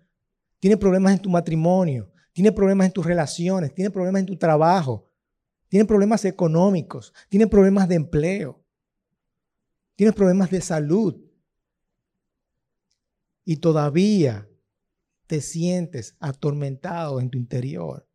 tienes 0.59 0.77
problemas 0.77 1.13
en 1.13 1.21
tu 1.21 1.29
matrimonio, 1.29 2.11
tienes 2.33 2.53
problemas 2.53 2.87
en 2.87 2.93
tus 2.93 3.05
relaciones, 3.05 3.73
tienes 3.73 3.91
problemas 3.91 4.19
en 4.19 4.25
tu 4.27 4.37
trabajo, 4.37 5.09
tienen 5.69 5.87
problemas 5.87 6.25
económicos, 6.25 7.13
tienen 7.29 7.49
problemas 7.49 7.87
de 7.87 7.95
empleo, 7.95 8.63
tienen 9.95 10.13
problemas 10.13 10.51
de 10.51 10.61
salud. 10.61 11.25
Y 13.45 13.57
todavía 13.57 14.47
te 15.25 15.41
sientes 15.41 16.15
atormentado 16.19 17.19
en 17.19 17.29
tu 17.29 17.37
interior 17.37 18.07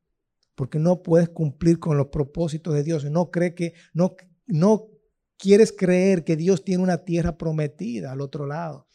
porque 0.55 0.79
no 0.79 1.03
puedes 1.03 1.31
cumplir 1.31 1.81
con 1.81 1.97
los 1.97 2.09
propósitos 2.09 2.75
de 2.75 2.85
Dios. 2.85 3.05
No 3.11 3.31
cree 3.31 3.55
que 3.55 3.75
no 3.93 4.15
no 4.47 4.94
quieres 5.39 5.73
creer 5.73 6.25
que 6.25 6.37
Dios 6.37 6.65
tiene 6.65 6.83
una 6.83 7.05
tierra 7.05 7.37
prometida 7.37 8.13
al 8.13 8.21
otro 8.21 8.47
lado. 8.47 8.89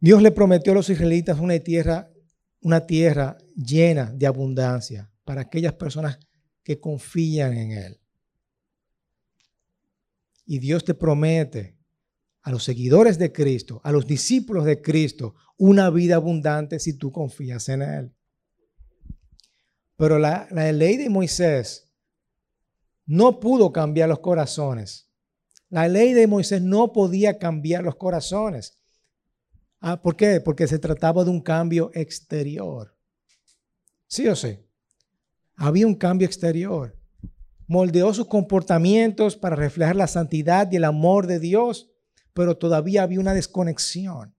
Dios 0.00 0.22
le 0.22 0.30
prometió 0.30 0.72
a 0.72 0.76
los 0.76 0.90
israelitas 0.90 1.38
una 1.40 1.58
tierra, 1.58 2.10
una 2.60 2.86
tierra 2.86 3.36
llena 3.56 4.12
de 4.12 4.26
abundancia 4.26 5.10
para 5.24 5.42
aquellas 5.42 5.74
personas 5.74 6.18
que 6.62 6.80
confían 6.80 7.54
en 7.54 7.72
Él. 7.72 8.00
Y 10.46 10.60
Dios 10.60 10.84
te 10.84 10.94
promete 10.94 11.76
a 12.42 12.50
los 12.50 12.64
seguidores 12.64 13.18
de 13.18 13.32
Cristo, 13.32 13.80
a 13.84 13.92
los 13.92 14.06
discípulos 14.06 14.64
de 14.64 14.80
Cristo, 14.80 15.34
una 15.58 15.90
vida 15.90 16.14
abundante 16.14 16.78
si 16.78 16.96
tú 16.96 17.10
confías 17.10 17.68
en 17.68 17.82
Él. 17.82 18.14
Pero 19.96 20.18
la, 20.18 20.48
ley 20.50 20.96
de 20.96 21.10
Moisés 21.10 21.87
no 23.08 23.40
pudo 23.40 23.72
cambiar 23.72 24.10
los 24.10 24.20
corazones. 24.20 25.10
La 25.70 25.88
ley 25.88 26.12
de 26.12 26.26
Moisés 26.26 26.62
no 26.62 26.92
podía 26.92 27.38
cambiar 27.38 27.82
los 27.82 27.96
corazones. 27.96 28.78
Ah, 29.80 30.00
¿Por 30.00 30.14
qué? 30.14 30.40
Porque 30.40 30.68
se 30.68 30.78
trataba 30.78 31.24
de 31.24 31.30
un 31.30 31.40
cambio 31.40 31.90
exterior. 31.94 32.94
¿Sí 34.06 34.28
o 34.28 34.36
sí? 34.36 34.58
había 35.56 35.86
un 35.86 35.94
cambio 35.94 36.26
exterior. 36.26 36.96
Moldeó 37.66 38.14
sus 38.14 38.26
comportamientos 38.26 39.36
para 39.36 39.56
reflejar 39.56 39.96
la 39.96 40.06
santidad 40.06 40.70
y 40.70 40.76
el 40.76 40.84
amor 40.84 41.26
de 41.26 41.40
Dios, 41.40 41.90
pero 42.32 42.56
todavía 42.56 43.02
había 43.02 43.20
una 43.20 43.34
desconexión. 43.34 44.34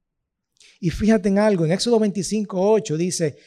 Y 0.80 0.92
fíjate 0.92 1.30
en 1.30 1.40
algo, 1.40 1.66
en 1.66 1.72
Éxodo 1.72 2.00
25, 2.00 2.72
8 2.72 2.98
dice, 2.98 3.38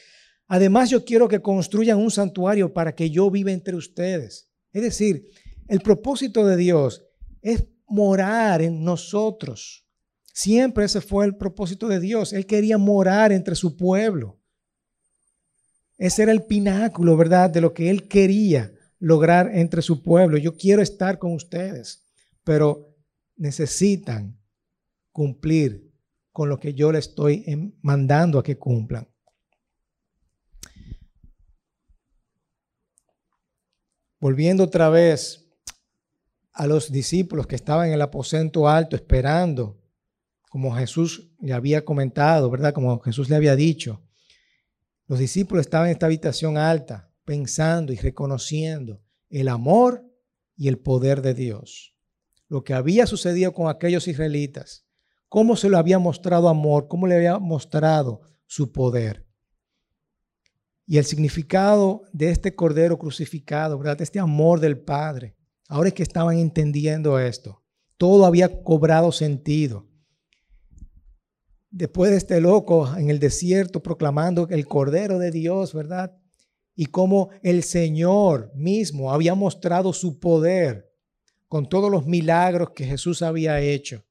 además 0.47 0.89
yo 0.89 1.03
quiero 1.03 1.27
que 1.27 1.41
construyan 1.41 1.97
un 1.97 2.11
santuario 2.11 2.73
para 2.73 2.93
que 2.93 3.09
yo 3.09 3.31
viva 3.31 3.51
entre 3.51 3.75
ustedes. 3.75 4.52
Es 4.73 4.81
decir, 4.81 5.29
el 5.67 5.79
propósito 5.79 6.45
de 6.45 6.57
Dios 6.57 7.05
es 7.41 7.65
morar 7.87 8.61
en 8.61 8.83
nosotros. 8.83 9.87
Siempre 10.33 10.85
ese 10.85 10.99
fue 10.99 11.25
el 11.25 11.37
propósito 11.37 11.87
de 11.87 11.99
Dios. 11.99 12.33
Él 12.33 12.45
quería 12.47 12.77
morar 12.77 13.31
entre 13.31 13.55
su 13.55 13.77
pueblo. 13.77 14.41
Ese 15.97 16.23
era 16.23 16.31
el 16.31 16.43
pináculo, 16.43 17.15
¿verdad?, 17.15 17.51
de 17.51 17.61
lo 17.61 17.73
que 17.73 17.89
él 17.89 18.07
quería 18.07 18.73
lograr 18.97 19.51
entre 19.53 19.81
su 19.83 20.01
pueblo. 20.01 20.37
Yo 20.37 20.57
quiero 20.57 20.81
estar 20.81 21.19
con 21.19 21.33
ustedes, 21.33 22.03
pero 22.43 22.97
necesitan 23.35 24.39
cumplir 25.11 25.93
con 26.31 26.49
lo 26.49 26.59
que 26.59 26.73
yo 26.73 26.91
les 26.91 27.09
estoy 27.09 27.45
mandando 27.81 28.39
a 28.39 28.43
que 28.43 28.57
cumplan. 28.57 29.07
Volviendo 34.23 34.63
otra 34.63 34.87
vez 34.87 35.49
a 36.53 36.65
los 36.65 36.93
discípulos 36.93 37.45
que 37.45 37.55
estaban 37.55 37.87
en 37.87 37.93
el 37.95 38.01
aposento 38.01 38.69
alto 38.69 38.95
esperando, 38.95 39.81
como 40.49 40.73
Jesús 40.73 41.29
le 41.41 41.51
había 41.51 41.83
comentado, 41.83 42.49
¿verdad? 42.49 42.73
Como 42.73 43.01
Jesús 43.01 43.29
le 43.29 43.35
había 43.35 43.57
dicho. 43.57 44.01
Los 45.07 45.19
discípulos 45.19 45.65
estaban 45.65 45.87
en 45.87 45.91
esta 45.91 46.05
habitación 46.05 46.57
alta, 46.57 47.11
pensando 47.25 47.91
y 47.91 47.97
reconociendo 47.97 49.01
el 49.29 49.49
amor 49.49 50.09
y 50.55 50.69
el 50.69 50.77
poder 50.77 51.21
de 51.21 51.33
Dios. 51.33 51.93
Lo 52.47 52.63
que 52.63 52.73
había 52.73 53.05
sucedido 53.07 53.51
con 53.51 53.67
aquellos 53.67 54.07
israelitas, 54.07 54.85
cómo 55.27 55.57
se 55.57 55.69
le 55.69 55.75
había 55.75 55.99
mostrado 55.99 56.47
amor, 56.47 56.87
cómo 56.87 57.07
le 57.07 57.15
había 57.15 57.39
mostrado 57.39 58.21
su 58.45 58.71
poder. 58.71 59.27
Y 60.85 60.97
el 60.97 61.05
significado 61.05 62.03
de 62.11 62.29
este 62.29 62.55
cordero 62.55 62.97
crucificado, 62.97 63.77
¿verdad? 63.77 64.01
Este 64.01 64.19
amor 64.19 64.59
del 64.59 64.79
Padre. 64.79 65.35
Ahora 65.67 65.89
es 65.89 65.93
que 65.93 66.03
estaban 66.03 66.37
entendiendo 66.37 67.17
esto. 67.19 67.63
Todo 67.97 68.25
había 68.25 68.63
cobrado 68.63 69.11
sentido 69.11 69.87
después 71.73 72.11
de 72.11 72.17
este 72.17 72.39
loco 72.39 72.95
en 72.95 73.09
el 73.09 73.17
desierto 73.19 73.81
proclamando 73.81 74.47
el 74.49 74.67
Cordero 74.67 75.17
de 75.17 75.31
Dios, 75.31 75.73
¿verdad? 75.73 76.15
Y 76.75 76.85
cómo 76.85 77.31
el 77.41 77.63
Señor 77.63 78.51
mismo 78.55 79.11
había 79.11 79.33
mostrado 79.33 79.91
su 79.91 80.19
poder 80.19 80.91
con 81.47 81.67
todos 81.67 81.91
los 81.91 82.05
milagros 82.05 82.71
que 82.75 82.85
Jesús 82.85 83.23
había 83.23 83.59
hecho, 83.59 84.05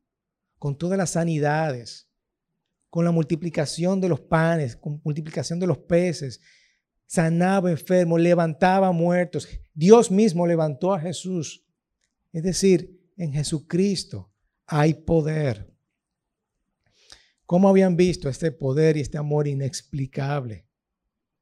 con 0.58 0.76
todas 0.76 0.98
las 0.98 1.10
sanidades, 1.10 2.08
con 2.90 3.04
la 3.04 3.12
multiplicación 3.12 4.00
de 4.00 4.08
los 4.08 4.20
panes, 4.20 4.76
con 4.76 5.00
multiplicación 5.04 5.60
de 5.60 5.68
los 5.68 5.78
peces, 5.78 6.40
sanaba 7.12 7.70
enfermos, 7.70 8.18
levantaba 8.18 8.90
muertos. 8.90 9.46
Dios 9.74 10.10
mismo 10.10 10.46
levantó 10.46 10.94
a 10.94 11.00
Jesús. 11.00 11.62
Es 12.32 12.42
decir, 12.42 13.12
en 13.18 13.34
Jesucristo 13.34 14.32
hay 14.64 14.94
poder. 14.94 15.76
¿Cómo 17.44 17.68
habían 17.68 17.98
visto 17.98 18.30
este 18.30 18.50
poder 18.50 18.96
y 18.96 19.00
este 19.00 19.18
amor 19.18 19.46
inexplicable? 19.46 20.66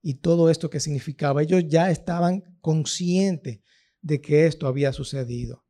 Y 0.02 0.14
todo 0.14 0.50
esto 0.50 0.68
que 0.68 0.80
significaba. 0.80 1.40
Ellos 1.40 1.62
ya 1.68 1.92
estaban 1.92 2.58
conscientes 2.60 3.60
de 4.02 4.20
que 4.20 4.46
esto 4.46 4.66
había 4.66 4.92
sucedido. 4.92 5.64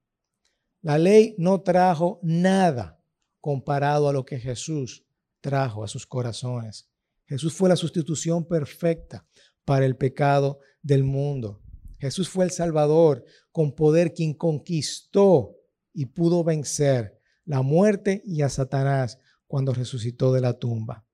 La 0.80 0.96
ley 0.96 1.34
no 1.36 1.60
trajo 1.60 2.20
nada 2.22 3.04
comparado 3.38 4.08
a 4.08 4.14
lo 4.14 4.24
que 4.24 4.38
Jesús 4.38 5.04
trajo 5.42 5.84
a 5.84 5.88
sus 5.88 6.06
corazones. 6.06 6.88
Jesús 7.26 7.52
fue 7.52 7.68
la 7.68 7.76
sustitución 7.76 8.48
perfecta 8.48 9.26
para 9.64 9.86
el 9.86 9.96
pecado 9.96 10.60
del 10.82 11.04
mundo. 11.04 11.60
Jesús 11.98 12.28
fue 12.28 12.44
el 12.44 12.50
Salvador 12.50 13.24
con 13.52 13.74
poder 13.74 14.14
quien 14.14 14.34
conquistó 14.34 15.56
y 15.92 16.06
pudo 16.06 16.42
vencer 16.44 17.20
la 17.44 17.62
muerte 17.62 18.22
y 18.24 18.42
a 18.42 18.48
Satanás 18.48 19.18
cuando 19.46 19.74
resucitó 19.74 20.32
de 20.32 20.40
la 20.40 20.58
tumba. 20.58 21.04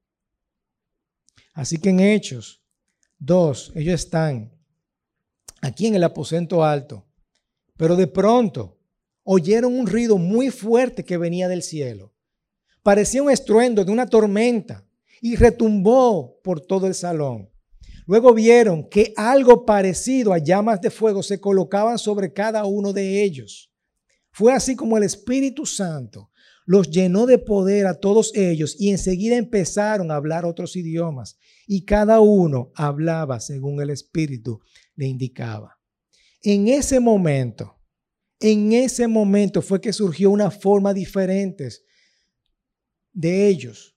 Así 1.55 1.79
que 1.79 1.91
en 1.91 2.01
Hechos 2.01 2.63
2, 3.19 3.73
ellos 3.77 3.95
están 3.95 4.53
aquí 5.63 5.87
en 5.87 5.95
el 5.95 6.05
aposento 6.05 6.63
alto, 6.63 7.07
pero 7.77 7.97
de 7.97 8.07
pronto 8.07 8.79
oyeron 9.23 9.77
un 9.77 9.87
ruido 9.87 10.19
muy 10.19 10.51
fuerte 10.51 11.05
que 11.05 11.17
venía 11.17 11.49
del 11.49 11.63
cielo. 11.63 12.15
Parecía 12.83 13.23
un 13.23 13.31
estruendo 13.31 13.85
de 13.85 13.91
una 13.91 14.07
tormenta 14.07 14.87
y 15.21 15.35
retumbó 15.35 16.39
por 16.43 16.61
todo 16.61 16.87
el 16.87 16.95
salón. 16.95 17.51
Luego 18.07 18.33
vieron 18.33 18.89
que 18.89 19.13
algo 19.17 19.67
parecido 19.67 20.33
a 20.33 20.39
llamas 20.39 20.81
de 20.81 20.91
fuego 20.91 21.23
se 21.23 21.41
colocaban 21.41 21.99
sobre 21.99 22.33
cada 22.33 22.65
uno 22.65 22.93
de 22.93 23.23
ellos. 23.25 23.73
Fue 24.31 24.53
así 24.53 24.77
como 24.77 24.97
el 24.97 25.03
Espíritu 25.03 25.67
Santo 25.67 26.31
los 26.67 26.91
llenó 26.91 27.27
de 27.27 27.39
poder 27.39 27.87
a 27.87 27.99
todos 27.99 28.33
ellos 28.35 28.77
y 28.79 28.91
enseguida 28.91 29.37
empezaron 29.37 30.11
a 30.11 30.17
hablar 30.17 30.45
otros 30.45 30.77
idiomas 30.77 31.39
y 31.67 31.85
cada 31.85 32.21
uno 32.21 32.73
hablaba 32.75 33.41
según 33.41 33.81
el 33.81 33.91
Espíritu 33.91 34.61
le 34.95 35.07
indicaba. 35.07 35.79
En 36.43 36.69
ese 36.69 37.01
momento, 37.01 37.77
en 38.39 38.73
ese 38.73 39.09
momento 39.09 39.63
fue 39.63 39.81
que 39.81 39.93
surgió 39.93 40.31
una 40.31 40.51
forma 40.51 40.93
diferente 40.93 41.69
de 43.13 43.49
ellos 43.49 43.96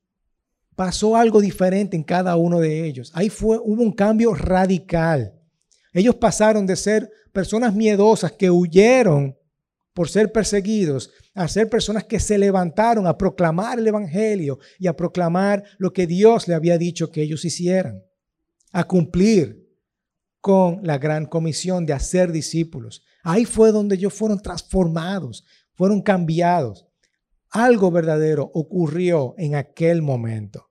pasó 0.80 1.18
algo 1.18 1.42
diferente 1.42 1.98
en 1.98 2.04
cada 2.04 2.38
uno 2.38 2.62
de 2.62 2.86
ellos. 2.86 3.12
Ahí 3.14 3.30
fue, 3.30 3.60
hubo 3.62 3.84
un 3.84 3.92
cambio 3.92 4.34
radical. 4.34 5.38
Ellos 5.92 6.16
pasaron 6.16 6.66
de 6.66 6.78
ser 6.78 7.12
personas 7.34 7.76
miedosas 7.76 8.32
que 8.32 8.50
huyeron 8.50 9.38
por 9.94 10.08
ser 10.08 10.32
perseguidos 10.32 11.12
a 11.36 11.50
ser 11.50 11.70
personas 11.70 12.06
que 12.06 12.18
se 12.18 12.38
levantaron 12.38 13.08
a 13.08 13.18
proclamar 13.18 13.78
el 13.78 13.88
Evangelio 13.88 14.60
y 14.78 14.88
a 14.88 14.96
proclamar 14.96 15.66
lo 15.80 15.92
que 15.92 16.08
Dios 16.08 16.48
le 16.48 16.54
había 16.54 16.78
dicho 16.78 17.12
que 17.12 17.24
ellos 17.24 17.44
hicieran, 17.44 18.02
a 18.72 18.86
cumplir 18.86 19.68
con 20.40 20.80
la 20.82 20.98
gran 20.98 21.26
comisión 21.26 21.86
de 21.86 21.92
hacer 21.92 22.32
discípulos. 22.32 23.04
Ahí 23.22 23.44
fue 23.44 23.74
donde 23.74 23.96
ellos 23.96 24.14
fueron 24.14 24.40
transformados, 24.42 25.44
fueron 25.74 26.02
cambiados. 26.02 26.88
Algo 27.50 27.92
verdadero 27.92 28.50
ocurrió 28.54 29.36
en 29.38 29.56
aquel 29.56 30.02
momento. 30.02 30.69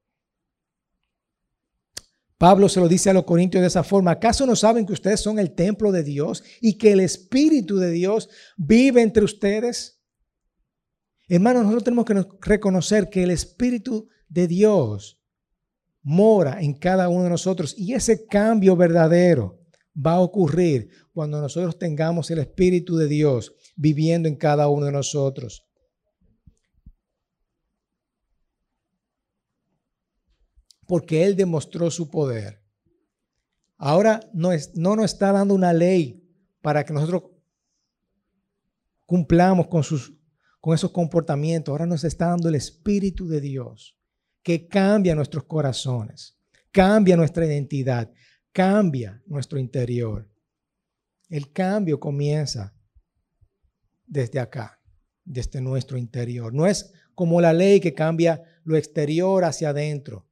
Pablo 2.39 2.69
se 2.69 2.79
lo 2.79 2.89
dice 2.89 3.11
a 3.11 3.13
los 3.13 3.25
corintios 3.25 3.61
de 3.61 3.67
esa 3.67 3.83
forma. 3.83 4.13
¿Acaso 4.13 4.47
no 4.47 4.55
saben 4.55 4.87
que 4.87 4.93
ustedes 4.93 5.21
son 5.21 5.41
el 5.41 5.55
templo 5.55 5.91
de 5.91 6.05
Dios 6.05 6.45
y 6.61 6.79
que 6.79 6.93
el 6.93 7.01
Espíritu 7.01 7.79
de 7.79 7.91
Dios 7.91 8.29
vive 8.57 9.03
entre 9.03 9.25
ustedes? 9.25 10.01
Hermanos, 11.29 11.65
nosotros 11.65 11.85
tenemos 11.85 12.05
que 12.05 12.25
reconocer 12.41 13.11
que 13.11 13.25
el 13.25 13.33
Espíritu 13.33 14.09
de 14.29 14.47
Dios 14.47 15.21
mora 16.01 16.63
en 16.63 16.75
cada 16.75 17.09
uno 17.09 17.25
de 17.25 17.31
nosotros 17.31 17.75
y 17.77 17.93
ese 17.93 18.25
cambio 18.27 18.77
verdadero 18.77 19.61
va 19.95 20.13
a 20.13 20.21
ocurrir 20.21 20.91
cuando 21.13 21.41
nosotros 21.41 21.77
tengamos 21.77 22.31
el 22.31 22.39
Espíritu 22.39 22.97
de 22.97 23.09
Dios 23.09 23.53
viviendo 23.75 24.29
en 24.29 24.37
cada 24.37 24.69
uno 24.69 24.87
de 24.87 24.93
nosotros. 24.93 25.68
Porque 30.89 31.25
Él 31.25 31.37
demostró 31.37 31.91
su 31.91 32.11
poder. 32.11 32.63
Ahora 33.77 34.21
no, 34.33 34.51
no 34.75 34.97
nos 34.97 35.13
está 35.13 35.31
dando 35.33 35.55
una 35.55 35.75
ley 35.75 36.27
para 36.63 36.83
que 36.83 36.95
nosotros 36.95 37.25
cumplamos 39.05 39.69
con, 39.69 39.85
sus, 39.85 40.15
con 40.61 40.75
esos 40.75 40.91
comportamientos. 40.91 41.71
Ahora 41.71 41.85
nos 41.85 42.05
está 42.05 42.29
dando 42.29 42.49
el 42.49 42.55
Espíritu 42.55 43.29
de 43.29 43.43
Dios 43.43 43.99
que 44.43 44.67
cambia 44.67 45.15
nuestros 45.15 45.45
corazones, 45.45 46.39
cambia 46.73 47.19
nuestra 47.19 47.45
identidad, 47.45 48.11
cambia 48.51 49.23
nuestro 49.27 49.59
interior. 49.59 50.27
El 51.29 51.53
cambio 51.53 52.01
comienza 52.01 52.75
desde 54.07 54.41
acá, 54.41 54.81
desde 55.23 55.61
nuestro 55.61 55.99
interior. 55.99 56.55
No 56.55 56.67
es 56.67 56.95
como 57.15 57.43
la 57.43 57.53
ley 57.53 57.79
que 57.79 57.93
cambia 57.93 58.43
lo 58.65 58.75
exterior 58.75 59.45
hacia 59.45 59.69
adentro 59.69 60.28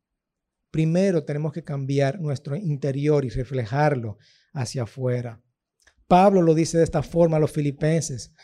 primero 0.76 1.24
tenemos 1.24 1.54
que 1.54 1.64
cambiar 1.64 2.20
nuestro 2.20 2.54
interior 2.54 3.24
y 3.24 3.30
reflejarlo 3.30 4.18
hacia 4.52 4.82
afuera. 4.82 5.42
Pablo 6.06 6.42
lo 6.42 6.54
dice 6.54 6.76
de 6.76 6.84
esta 6.84 7.02
forma 7.02 7.38
a 7.38 7.40
los 7.40 7.50
filipenses. 7.50 8.34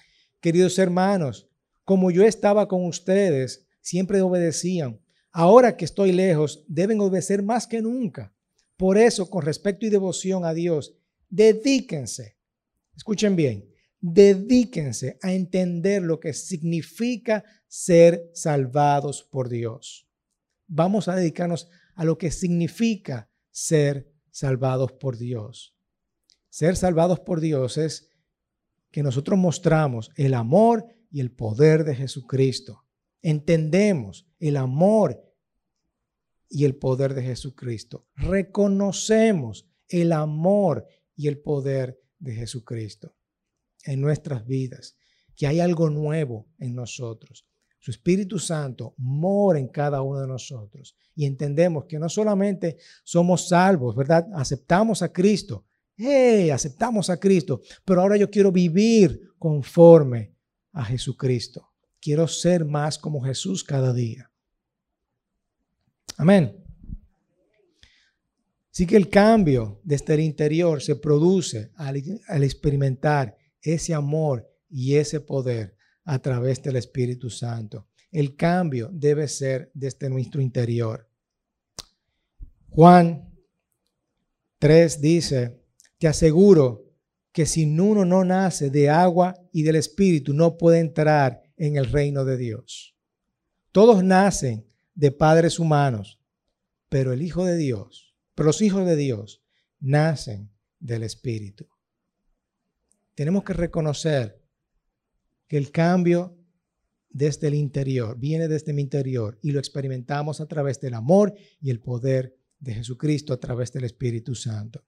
Queridos 0.41 0.79
hermanos, 0.79 1.51
como 1.85 2.11
yo 2.11 2.25
estaba 2.25 2.69
con 2.69 2.87
ustedes, 2.87 3.67
siempre 3.83 4.23
obedecían. 4.23 4.99
Ahora 5.31 5.77
que 5.77 5.85
estoy 5.85 6.13
lejos, 6.13 6.65
deben 6.69 7.03
obedecer 7.03 7.43
más 7.43 7.67
que 7.67 7.83
nunca. 7.83 8.35
Por 8.79 8.97
eso, 8.97 9.29
con 9.29 9.45
respecto 9.45 9.85
y 9.85 9.91
devoción 9.91 10.47
a 10.47 10.55
Dios, 10.55 10.97
dedíquense, 11.29 12.39
escuchen 12.97 13.37
bien, 13.37 13.69
dedíquense 14.01 15.19
a 15.21 15.35
entender 15.35 16.01
lo 16.01 16.19
que 16.19 16.33
significa 16.33 17.45
ser 17.69 18.31
salvados 18.33 19.23
por 19.23 19.51
Dios. 19.51 20.09
Vamos 20.67 21.09
a 21.09 21.15
dedicarnos 21.15 21.69
a 21.95 22.05
lo 22.05 22.19
que 22.19 22.31
significa 22.31 23.31
ser 23.51 24.13
salvados 24.31 24.93
por 24.93 25.19
Dios. 25.19 25.75
Ser 26.49 26.77
salvados 26.77 27.21
por 27.21 27.41
Dios 27.41 27.79
es 27.79 28.11
que 28.91 29.03
nosotros 29.03 29.39
mostramos 29.39 30.11
el 30.17 30.35
amor 30.35 30.87
y 31.11 31.21
el 31.21 31.31
poder 31.31 31.85
de 31.85 31.95
Jesucristo. 31.95 32.85
Entendemos 33.23 34.27
el 34.39 34.57
amor 34.57 35.23
y 36.49 36.65
el 36.65 36.77
poder 36.77 37.15
de 37.15 37.23
Jesucristo. 37.23 38.07
Reconocemos 38.15 39.67
el 39.89 40.13
amor 40.13 40.87
y 41.17 41.29
el 41.29 41.39
poder 41.39 42.01
de 42.19 42.35
Jesucristo 42.35 43.17
en 43.85 44.01
nuestras 44.01 44.47
vidas, 44.47 44.97
que 45.37 45.47
hay 45.47 45.61
algo 45.61 45.91
nuevo 45.91 46.49
en 46.59 46.75
nosotros. 46.75 47.47
Su 47.83 47.91
Espíritu 47.91 48.39
Santo 48.39 48.95
mora 48.99 49.59
en 49.59 49.67
cada 49.67 50.03
uno 50.03 50.21
de 50.21 50.29
nosotros 50.29 50.95
y 51.17 51.27
entendemos 51.27 51.87
que 51.87 51.99
no 51.99 52.09
solamente 52.09 52.77
somos 53.03 53.49
salvos, 53.49 53.97
¿verdad? 53.97 54.25
Aceptamos 54.37 55.03
a 55.03 55.13
Cristo. 55.13 55.65
¡Hey! 55.97 56.51
Aceptamos 56.51 57.11
a 57.11 57.17
Cristo, 57.17 57.61
pero 57.85 58.01
ahora 58.01 58.17
yo 58.17 58.31
quiero 58.31 58.53
vivir 58.53 59.33
conforme 59.37 60.33
a 60.71 60.85
Jesucristo. 60.85 61.73
Quiero 62.01 62.29
ser 62.29 62.65
más 62.65 62.97
como 62.97 63.21
Jesús 63.21 63.65
cada 63.65 63.93
día. 63.93 64.31
Amén. 66.19 66.65
Así 68.71 68.87
que 68.87 68.97
el 68.97 69.09
cambio 69.09 69.81
desde 69.83 70.15
el 70.15 70.21
interior 70.21 70.81
se 70.81 70.95
produce 70.95 71.73
al, 71.75 72.01
al 72.29 72.45
experimentar 72.45 73.37
ese 73.61 73.93
amor 73.93 74.49
y 74.71 74.95
ese 74.95 75.19
poder 75.19 75.77
a 76.05 76.19
través 76.19 76.63
del 76.63 76.77
Espíritu 76.77 77.31
Santo. 77.31 77.89
El 78.11 78.37
cambio 78.37 78.91
debe 78.93 79.29
ser 79.29 79.71
desde 79.75 80.11
nuestro 80.11 80.41
interior. 80.41 81.09
Juan 82.71 83.33
3 84.59 85.01
dice, 85.01 85.63
te 85.99 86.09
aseguro 86.09 86.85
que 87.33 87.47
si 87.47 87.65
uno 87.65 88.05
no 88.05 88.25
nace 88.25 88.71
de 88.71 88.91
agua 88.91 89.35
y 89.53 89.63
del 89.63 89.77
Espíritu, 89.77 90.35
no 90.35 90.59
puede 90.59 90.81
entrar 90.81 91.43
en 91.57 91.77
el 91.77 91.87
reino 91.87 92.25
de 92.25 92.37
Dios. 92.37 92.95
Todos 93.73 94.05
nacen 94.05 94.67
de 94.95 95.11
padres 95.11 95.59
humanos, 95.59 96.21
pero 96.89 97.13
el 97.13 97.23
Hijo 97.23 97.45
de 97.45 97.57
Dios, 97.57 98.15
pero 98.35 98.49
los 98.49 98.61
hijos 98.61 98.85
de 98.85 98.97
Dios 98.97 99.43
nacen 99.81 100.51
del 100.79 101.05
Espíritu. 101.05 101.67
Tenemos 103.15 103.45
que 103.45 103.53
reconocer 103.53 104.42
que 105.53 105.59
el 105.59 105.71
cambio 105.71 106.35
desde 107.11 107.49
el 107.49 107.55
interior 107.55 108.19
viene 108.19 108.49
desde 108.49 108.73
mi 108.73 108.81
interior 108.81 109.39
y 109.43 109.51
lo 109.51 109.59
experimentamos 109.59 110.41
a 110.41 110.47
través 110.47 110.81
del 110.81 110.95
amor 110.95 111.35
y 111.61 111.69
el 111.69 111.79
poder 111.79 112.39
de 112.59 112.73
Jesucristo 112.73 113.35
a 113.35 113.37
través 113.39 113.71
del 113.71 113.85
Espíritu 113.85 114.35
Santo. 114.35 114.83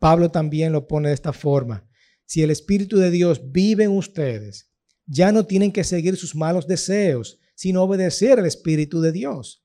Pablo 0.00 0.32
también 0.32 0.72
lo 0.72 0.88
pone 0.88 1.10
de 1.10 1.14
esta 1.14 1.32
forma. 1.32 1.88
Si 2.24 2.42
el 2.42 2.50
Espíritu 2.50 2.96
de 2.96 3.12
Dios 3.12 3.52
vive 3.52 3.84
en 3.84 3.92
ustedes, 3.92 4.72
ya 5.06 5.30
no 5.30 5.46
tienen 5.46 5.70
que 5.70 5.84
seguir 5.84 6.16
sus 6.16 6.34
malos 6.34 6.66
deseos, 6.66 7.38
sino 7.54 7.84
obedecer 7.84 8.40
al 8.40 8.46
Espíritu 8.46 9.00
de 9.00 9.12
Dios. 9.12 9.64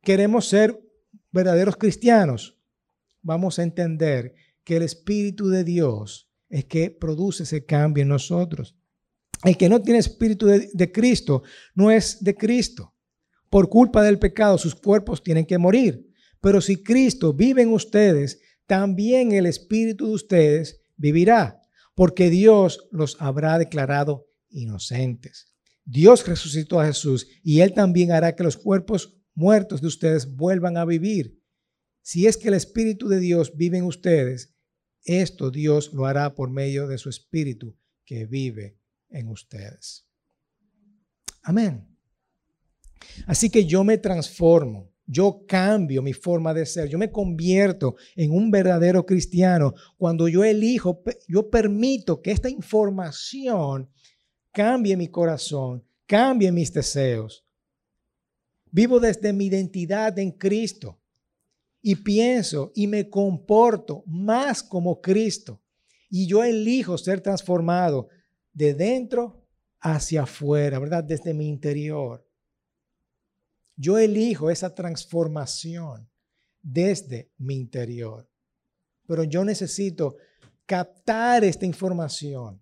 Queremos 0.00 0.48
ser 0.48 0.80
verdaderos 1.30 1.76
cristianos. 1.76 2.58
Vamos 3.20 3.58
a 3.58 3.64
entender 3.64 4.32
que 4.64 4.78
el 4.78 4.82
Espíritu 4.82 5.50
de 5.50 5.62
Dios 5.62 6.32
es 6.48 6.64
que 6.64 6.90
produce 6.90 7.42
ese 7.42 7.66
cambio 7.66 8.00
en 8.00 8.08
nosotros. 8.08 8.76
El 9.44 9.56
que 9.56 9.68
no 9.68 9.82
tiene 9.82 9.98
espíritu 9.98 10.46
de, 10.46 10.92
Cristo 10.92 11.42
no 11.74 11.90
es 11.90 12.22
de 12.22 12.34
Cristo. 12.34 12.94
Por 13.50 13.68
culpa 13.68 14.02
del 14.02 14.18
pecado 14.18 14.58
sus 14.58 14.74
cuerpos 14.74 15.22
tienen 15.22 15.46
que 15.46 15.58
morir. 15.58 16.06
Pero 16.40 16.60
si 16.60 16.82
Cristo 16.82 17.32
vive 17.32 17.62
en 17.62 17.72
ustedes, 17.72 18.40
también 18.66 19.32
el 19.32 19.46
espíritu 19.46 20.06
de 20.06 20.14
ustedes 20.14 20.80
vivirá, 20.96 21.60
porque 21.94 22.30
Dios 22.30 22.88
los 22.90 23.16
habrá 23.20 23.58
declarado 23.58 24.26
inocentes. 24.48 25.54
Dios 25.84 26.26
resucitó 26.26 26.80
a 26.80 26.86
Jesús 26.86 27.28
y 27.42 27.60
Él 27.60 27.72
también 27.72 28.12
hará 28.12 28.34
que 28.34 28.42
los 28.42 28.56
cuerpos 28.56 29.16
muertos 29.34 29.80
de 29.80 29.86
ustedes 29.86 30.34
vuelvan 30.34 30.76
a 30.76 30.84
vivir. 30.84 31.40
Si 32.02 32.26
es 32.26 32.36
que 32.36 32.48
el 32.48 32.54
Espíritu 32.54 33.08
de 33.08 33.20
Dios 33.20 33.56
vive 33.56 33.78
en 33.78 33.84
ustedes, 33.84 34.54
esto 35.04 35.50
Dios 35.50 35.92
lo 35.92 36.06
hará 36.06 36.34
por 36.34 36.50
medio 36.50 36.88
de 36.88 36.98
su 36.98 37.08
Espíritu 37.08 37.76
que 38.04 38.26
vive 38.26 38.78
en 39.10 39.28
ustedes. 39.28 40.06
Amén. 41.42 41.86
Así 43.26 43.50
que 43.50 43.64
yo 43.64 43.84
me 43.84 43.98
transformo, 43.98 44.90
yo 45.06 45.44
cambio 45.46 46.02
mi 46.02 46.12
forma 46.12 46.52
de 46.52 46.66
ser, 46.66 46.88
yo 46.88 46.98
me 46.98 47.10
convierto 47.10 47.94
en 48.16 48.32
un 48.32 48.50
verdadero 48.50 49.06
cristiano 49.06 49.74
cuando 49.96 50.28
yo 50.28 50.44
elijo, 50.44 51.02
yo 51.28 51.48
permito 51.48 52.20
que 52.20 52.32
esta 52.32 52.50
información 52.50 53.88
cambie 54.52 54.96
mi 54.96 55.08
corazón, 55.08 55.84
cambie 56.06 56.50
mis 56.50 56.72
deseos. 56.72 57.44
Vivo 58.70 58.98
desde 58.98 59.32
mi 59.32 59.46
identidad 59.46 60.18
en 60.18 60.32
Cristo 60.32 61.00
y 61.80 61.94
pienso 61.94 62.72
y 62.74 62.86
me 62.86 63.08
comporto 63.08 64.02
más 64.06 64.62
como 64.62 65.00
Cristo. 65.00 65.62
Y 66.10 66.26
yo 66.26 66.42
elijo 66.42 66.98
ser 66.98 67.20
transformado 67.20 68.08
de 68.56 68.72
dentro 68.72 69.46
hacia 69.80 70.22
afuera, 70.22 70.78
¿verdad? 70.78 71.04
Desde 71.04 71.34
mi 71.34 71.46
interior. 71.46 72.26
Yo 73.76 73.98
elijo 73.98 74.48
esa 74.50 74.74
transformación 74.74 76.08
desde 76.62 77.30
mi 77.36 77.54
interior. 77.56 78.26
Pero 79.06 79.24
yo 79.24 79.44
necesito 79.44 80.16
captar 80.64 81.44
esta 81.44 81.66
información. 81.66 82.60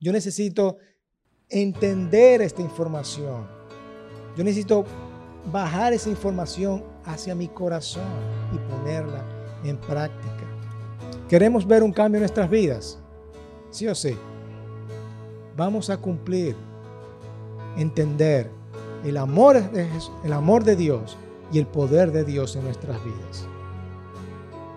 Yo 0.00 0.10
necesito 0.10 0.78
entender 1.48 2.42
esta 2.42 2.60
información. 2.60 3.46
Yo 4.36 4.42
necesito 4.42 4.84
bajar 5.52 5.92
esa 5.92 6.10
información 6.10 6.84
hacia 7.04 7.36
mi 7.36 7.46
corazón 7.46 8.10
y 8.52 8.58
ponerla 8.70 9.24
en 9.64 9.78
práctica. 9.78 10.44
¿Queremos 11.28 11.64
ver 11.64 11.84
un 11.84 11.92
cambio 11.92 12.18
en 12.18 12.22
nuestras 12.22 12.50
vidas? 12.50 12.98
Sí 13.70 13.86
o 13.86 13.94
sí. 13.94 14.16
Vamos 15.58 15.90
a 15.90 15.96
cumplir, 15.96 16.54
entender 17.76 18.48
el 19.04 19.16
amor 19.16 19.60
de, 19.72 19.88
el 20.22 20.32
amor 20.32 20.62
de 20.62 20.76
Dios 20.76 21.16
y 21.52 21.58
el 21.58 21.66
poder 21.66 22.12
de 22.12 22.22
Dios 22.22 22.54
en 22.54 22.62
nuestras 22.62 23.04
vidas 23.04 23.44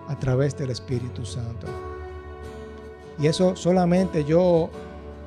a 0.08 0.18
través 0.18 0.58
del 0.58 0.70
Espíritu 0.70 1.24
Santo. 1.24 1.68
Y 3.16 3.28
eso 3.28 3.54
solamente 3.54 4.24
yo 4.24 4.70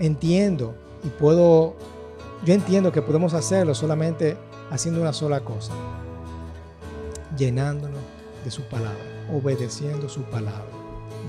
entiendo 0.01 0.75
y 1.05 1.07
puedo, 1.07 1.75
yo 2.43 2.53
entiendo 2.53 2.91
que 2.91 3.01
podemos 3.01 3.33
hacerlo 3.33 3.73
solamente 3.73 4.35
haciendo 4.71 4.99
una 4.99 5.13
sola 5.13 5.39
cosa, 5.39 5.71
llenándonos 7.37 8.01
de 8.43 8.51
su 8.51 8.61
palabra, 8.63 8.99
obedeciendo 9.33 10.09
su 10.09 10.23
palabra. 10.23 10.65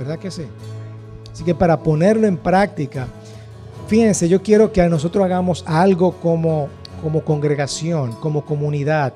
¿Verdad 0.00 0.18
que 0.18 0.32
sí? 0.32 0.46
Así 1.32 1.44
que 1.44 1.54
para 1.54 1.80
ponerlo 1.80 2.26
en 2.26 2.36
práctica, 2.36 3.06
fíjense, 3.86 4.28
yo 4.28 4.42
quiero 4.42 4.72
que 4.72 4.86
nosotros 4.88 5.24
hagamos 5.24 5.64
algo 5.66 6.12
como, 6.20 6.68
como 7.02 7.22
congregación, 7.22 8.12
como 8.12 8.44
comunidad. 8.44 9.12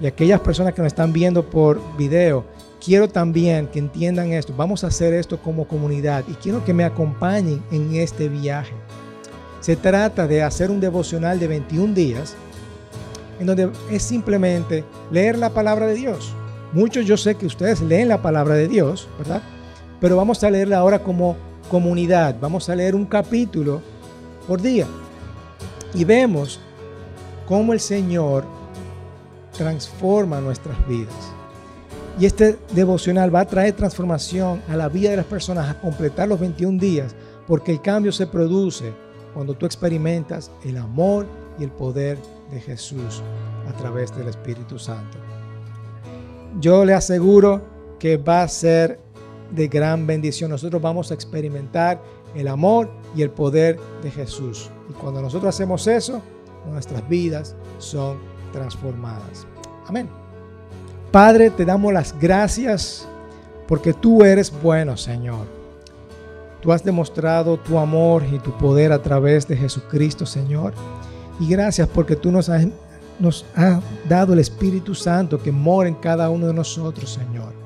Y 0.00 0.06
aquellas 0.06 0.40
personas 0.40 0.74
que 0.74 0.82
nos 0.82 0.88
están 0.88 1.12
viendo 1.12 1.44
por 1.48 1.80
video, 1.96 2.44
quiero 2.82 3.08
también 3.08 3.66
que 3.66 3.78
entiendan 3.78 4.32
esto. 4.32 4.54
Vamos 4.56 4.82
a 4.82 4.88
hacer 4.88 5.12
esto 5.12 5.38
como 5.38 5.68
comunidad 5.68 6.24
y 6.28 6.34
quiero 6.34 6.64
que 6.64 6.72
me 6.72 6.84
acompañen 6.84 7.62
en 7.70 7.94
este 7.94 8.28
viaje. 8.28 8.72
Se 9.60 9.76
trata 9.76 10.26
de 10.26 10.42
hacer 10.42 10.70
un 10.70 10.80
devocional 10.80 11.38
de 11.38 11.48
21 11.48 11.94
días 11.94 12.34
en 13.38 13.46
donde 13.46 13.70
es 13.90 14.02
simplemente 14.02 14.84
leer 15.10 15.38
la 15.38 15.50
palabra 15.50 15.86
de 15.86 15.94
Dios. 15.94 16.34
Muchos 16.72 17.04
yo 17.04 17.16
sé 17.16 17.34
que 17.34 17.46
ustedes 17.46 17.80
leen 17.80 18.08
la 18.08 18.22
palabra 18.22 18.54
de 18.54 18.68
Dios, 18.68 19.08
¿verdad? 19.18 19.42
Pero 20.00 20.16
vamos 20.16 20.42
a 20.44 20.50
leerla 20.50 20.78
ahora 20.78 21.00
como 21.00 21.36
comunidad. 21.70 22.36
Vamos 22.40 22.68
a 22.68 22.74
leer 22.74 22.94
un 22.94 23.06
capítulo 23.06 23.80
por 24.46 24.60
día. 24.60 24.86
Y 25.94 26.04
vemos 26.04 26.60
cómo 27.46 27.72
el 27.72 27.80
Señor 27.80 28.44
transforma 29.56 30.40
nuestras 30.40 30.76
vidas. 30.88 31.14
Y 32.18 32.26
este 32.26 32.58
devocional 32.72 33.34
va 33.34 33.40
a 33.40 33.46
traer 33.46 33.74
transformación 33.74 34.62
a 34.68 34.76
la 34.76 34.88
vida 34.88 35.10
de 35.10 35.16
las 35.16 35.26
personas 35.26 35.70
a 35.70 35.80
completar 35.80 36.28
los 36.28 36.40
21 36.40 36.78
días, 36.78 37.14
porque 37.46 37.72
el 37.72 37.80
cambio 37.80 38.12
se 38.12 38.26
produce 38.26 38.92
cuando 39.32 39.54
tú 39.54 39.64
experimentas 39.64 40.50
el 40.64 40.76
amor 40.76 41.26
y 41.58 41.64
el 41.64 41.70
poder 41.70 42.18
de 42.50 42.60
Jesús 42.60 43.22
a 43.68 43.72
través 43.76 44.14
del 44.16 44.28
Espíritu 44.28 44.78
Santo. 44.78 45.18
Yo 46.60 46.84
le 46.84 46.94
aseguro 46.94 47.62
que 47.98 48.16
va 48.16 48.42
a 48.42 48.48
ser 48.48 48.98
de 49.50 49.68
gran 49.68 50.06
bendición. 50.06 50.50
Nosotros 50.50 50.80
vamos 50.80 51.10
a 51.10 51.14
experimentar 51.14 52.00
el 52.34 52.48
amor 52.48 52.90
y 53.14 53.22
el 53.22 53.30
poder 53.30 53.78
de 54.02 54.10
Jesús. 54.10 54.70
Y 54.88 54.92
cuando 54.92 55.20
nosotros 55.20 55.54
hacemos 55.54 55.86
eso, 55.86 56.20
nuestras 56.70 57.06
vidas 57.08 57.54
son 57.78 58.18
transformadas. 58.52 59.46
Amén. 59.86 60.08
Padre, 61.10 61.50
te 61.50 61.64
damos 61.64 61.92
las 61.92 62.18
gracias 62.18 63.08
porque 63.66 63.92
tú 63.92 64.22
eres 64.24 64.52
bueno, 64.62 64.96
Señor. 64.96 65.46
Tú 66.60 66.72
has 66.72 66.84
demostrado 66.84 67.58
tu 67.58 67.78
amor 67.78 68.22
y 68.30 68.38
tu 68.38 68.56
poder 68.58 68.92
a 68.92 69.02
través 69.02 69.48
de 69.48 69.56
Jesucristo, 69.56 70.26
Señor. 70.26 70.74
Y 71.40 71.48
gracias 71.48 71.88
porque 71.88 72.16
tú 72.16 72.30
nos 72.30 72.48
has, 72.48 72.66
nos 73.18 73.46
dado 74.08 74.34
el 74.34 74.38
Espíritu 74.38 74.94
Santo 74.94 75.38
que 75.42 75.50
mora 75.50 75.88
en 75.88 75.94
cada 75.94 76.28
uno 76.28 76.46
de 76.46 76.54
nosotros, 76.54 77.10
Señor. 77.10 77.59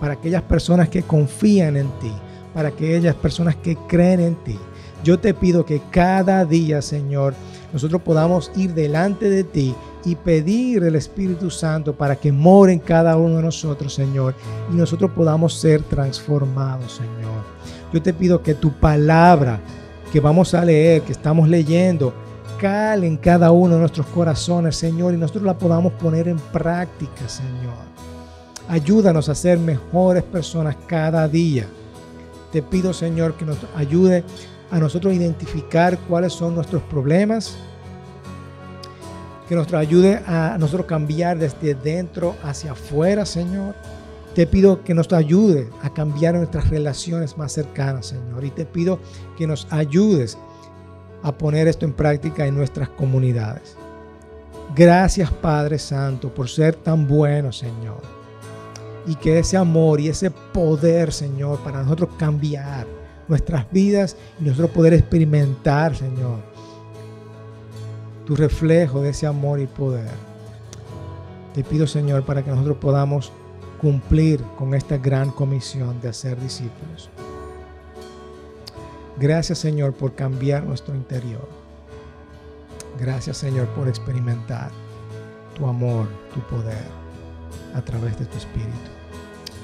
Para 0.00 0.14
aquellas 0.14 0.42
personas 0.42 0.88
que 0.88 1.02
confían 1.02 1.76
en 1.76 1.88
ti, 2.00 2.12
para 2.54 2.68
aquellas 2.68 3.14
personas 3.14 3.56
que 3.56 3.76
creen 3.88 4.20
en 4.20 4.34
ti. 4.36 4.58
Yo 5.04 5.18
te 5.18 5.34
pido 5.34 5.64
que 5.64 5.80
cada 5.90 6.44
día, 6.44 6.82
Señor, 6.82 7.34
nosotros 7.72 8.02
podamos 8.02 8.50
ir 8.56 8.74
delante 8.74 9.30
de 9.30 9.44
ti 9.44 9.74
y 10.04 10.16
pedir 10.16 10.82
el 10.82 10.96
Espíritu 10.96 11.50
Santo 11.50 11.94
para 11.94 12.16
que 12.16 12.32
more 12.32 12.72
en 12.72 12.78
cada 12.78 13.16
uno 13.16 13.36
de 13.36 13.42
nosotros, 13.42 13.94
Señor, 13.94 14.34
y 14.72 14.74
nosotros 14.74 15.10
podamos 15.12 15.54
ser 15.54 15.82
transformados, 15.82 16.94
Señor. 16.94 17.44
Yo 17.92 18.02
te 18.02 18.12
pido 18.12 18.42
que 18.42 18.54
tu 18.54 18.72
palabra 18.72 19.60
que 20.12 20.20
vamos 20.20 20.54
a 20.54 20.64
leer, 20.64 21.02
que 21.02 21.12
estamos 21.12 21.48
leyendo, 21.48 22.12
cale 22.60 23.06
en 23.06 23.16
cada 23.16 23.52
uno 23.52 23.74
de 23.74 23.80
nuestros 23.80 24.06
corazones, 24.06 24.76
Señor, 24.76 25.14
y 25.14 25.16
nosotros 25.16 25.44
la 25.44 25.56
podamos 25.56 25.92
poner 25.94 26.28
en 26.28 26.38
práctica, 26.38 27.28
Señor. 27.28 27.90
Ayúdanos 28.70 29.28
a 29.28 29.34
ser 29.34 29.58
mejores 29.58 30.22
personas 30.22 30.76
cada 30.86 31.28
día. 31.28 31.66
Te 32.52 32.62
pido, 32.62 32.92
Señor, 32.94 33.34
que 33.34 33.44
nos 33.44 33.58
ayude 33.76 34.24
a 34.70 34.78
nosotros 34.78 35.12
identificar 35.12 35.98
cuáles 36.08 36.32
son 36.32 36.54
nuestros 36.54 36.82
problemas, 36.84 37.56
que 39.48 39.54
nos 39.54 39.72
ayude 39.74 40.22
a 40.26 40.56
nosotros 40.58 40.86
cambiar 40.86 41.38
desde 41.38 41.74
dentro 41.74 42.36
hacia 42.42 42.72
afuera, 42.72 43.26
Señor 43.26 43.74
te 44.34 44.46
pido 44.46 44.84
que 44.84 44.94
nos 44.94 45.12
ayude 45.12 45.68
a 45.82 45.92
cambiar 45.92 46.34
nuestras 46.34 46.70
relaciones 46.70 47.36
más 47.36 47.52
cercanas, 47.52 48.06
Señor. 48.06 48.44
Y 48.44 48.50
te 48.50 48.64
pido 48.64 49.00
que 49.36 49.46
nos 49.46 49.66
ayudes 49.70 50.38
a 51.22 51.32
poner 51.32 51.68
esto 51.68 51.84
en 51.84 51.92
práctica 51.92 52.46
en 52.46 52.56
nuestras 52.56 52.88
comunidades. 52.90 53.76
Gracias, 54.74 55.30
Padre 55.30 55.78
Santo, 55.78 56.32
por 56.32 56.48
ser 56.48 56.76
tan 56.76 57.08
bueno, 57.08 57.52
Señor. 57.52 58.19
Y 59.06 59.14
que 59.14 59.38
ese 59.38 59.56
amor 59.56 60.00
y 60.00 60.08
ese 60.08 60.30
poder, 60.30 61.12
Señor, 61.12 61.58
para 61.60 61.82
nosotros 61.82 62.10
cambiar 62.18 62.86
nuestras 63.28 63.70
vidas 63.70 64.16
y 64.40 64.44
nosotros 64.44 64.70
poder 64.70 64.92
experimentar, 64.94 65.96
Señor, 65.96 66.40
tu 68.26 68.36
reflejo 68.36 69.00
de 69.00 69.10
ese 69.10 69.26
amor 69.26 69.60
y 69.60 69.66
poder. 69.66 70.10
Te 71.54 71.64
pido, 71.64 71.86
Señor, 71.86 72.24
para 72.24 72.44
que 72.44 72.50
nosotros 72.50 72.76
podamos 72.78 73.32
cumplir 73.80 74.42
con 74.58 74.74
esta 74.74 74.98
gran 74.98 75.30
comisión 75.30 76.00
de 76.00 76.08
hacer 76.08 76.38
discípulos. 76.40 77.08
Gracias 79.18 79.58
Señor 79.58 79.94
por 79.94 80.14
cambiar 80.14 80.64
nuestro 80.64 80.94
interior. 80.94 81.48
Gracias 82.98 83.38
Señor 83.38 83.66
por 83.68 83.88
experimentar 83.88 84.70
tu 85.56 85.66
amor, 85.66 86.06
tu 86.34 86.40
poder 86.54 87.09
a 87.74 87.82
través 87.82 88.18
de 88.18 88.26
tu 88.26 88.36
Espíritu. 88.36 88.70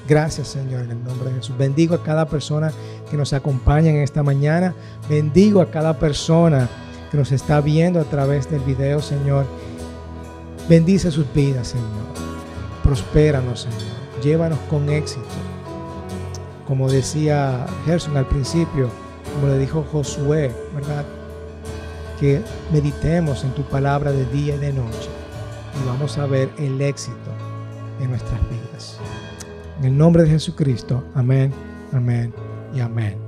Gracias 0.09 0.49
Señor 0.49 0.83
en 0.83 0.92
el 0.92 1.05
nombre 1.05 1.31
de 1.31 1.37
Jesús. 1.37 1.57
Bendigo 1.59 1.94
a 1.94 2.03
cada 2.03 2.27
persona 2.27 2.72
que 3.11 3.16
nos 3.16 3.33
acompaña 3.33 3.90
en 3.90 3.96
esta 3.96 4.22
mañana. 4.22 4.75
Bendigo 5.09 5.61
a 5.61 5.70
cada 5.70 5.99
persona 5.99 6.68
que 7.11 7.16
nos 7.16 7.33
está 7.33 7.61
viendo 7.61 8.01
a 8.01 8.05
través 8.05 8.51
del 8.51 8.61
video 8.61 9.03
Señor. 9.03 9.46
Bendice 10.68 11.11
sus 11.11 11.33
vidas 11.33 11.68
Señor. 11.68 11.87
Prospéranos 12.83 13.62
Señor 13.62 13.96
llévanos 14.22 14.59
con 14.70 14.88
éxito. 14.88 15.27
Como 16.66 16.90
decía 16.90 17.66
Gerson 17.85 18.16
al 18.16 18.27
principio, 18.27 18.90
como 19.35 19.49
le 19.49 19.59
dijo 19.59 19.85
Josué, 19.92 20.53
¿verdad? 20.75 21.05
que 22.18 22.42
meditemos 22.72 23.44
en 23.44 23.51
tu 23.51 23.62
palabra 23.62 24.11
de 24.11 24.25
día 24.27 24.55
y 24.55 24.59
de 24.59 24.72
noche 24.72 25.11
y 25.79 25.87
vamos 25.87 26.16
a 26.16 26.25
ver 26.25 26.51
el 26.57 26.81
éxito 26.81 27.31
en 28.01 28.11
nuestras 28.11 28.41
vidas. 28.51 28.99
En 29.79 29.85
el 29.85 29.97
nombre 29.97 30.25
de 30.25 30.31
Jesucristo, 30.31 31.05
amén, 31.15 31.53
amén 31.93 32.33
y 32.75 32.81
amén. 32.81 33.19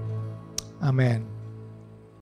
Amén. 0.80 1.37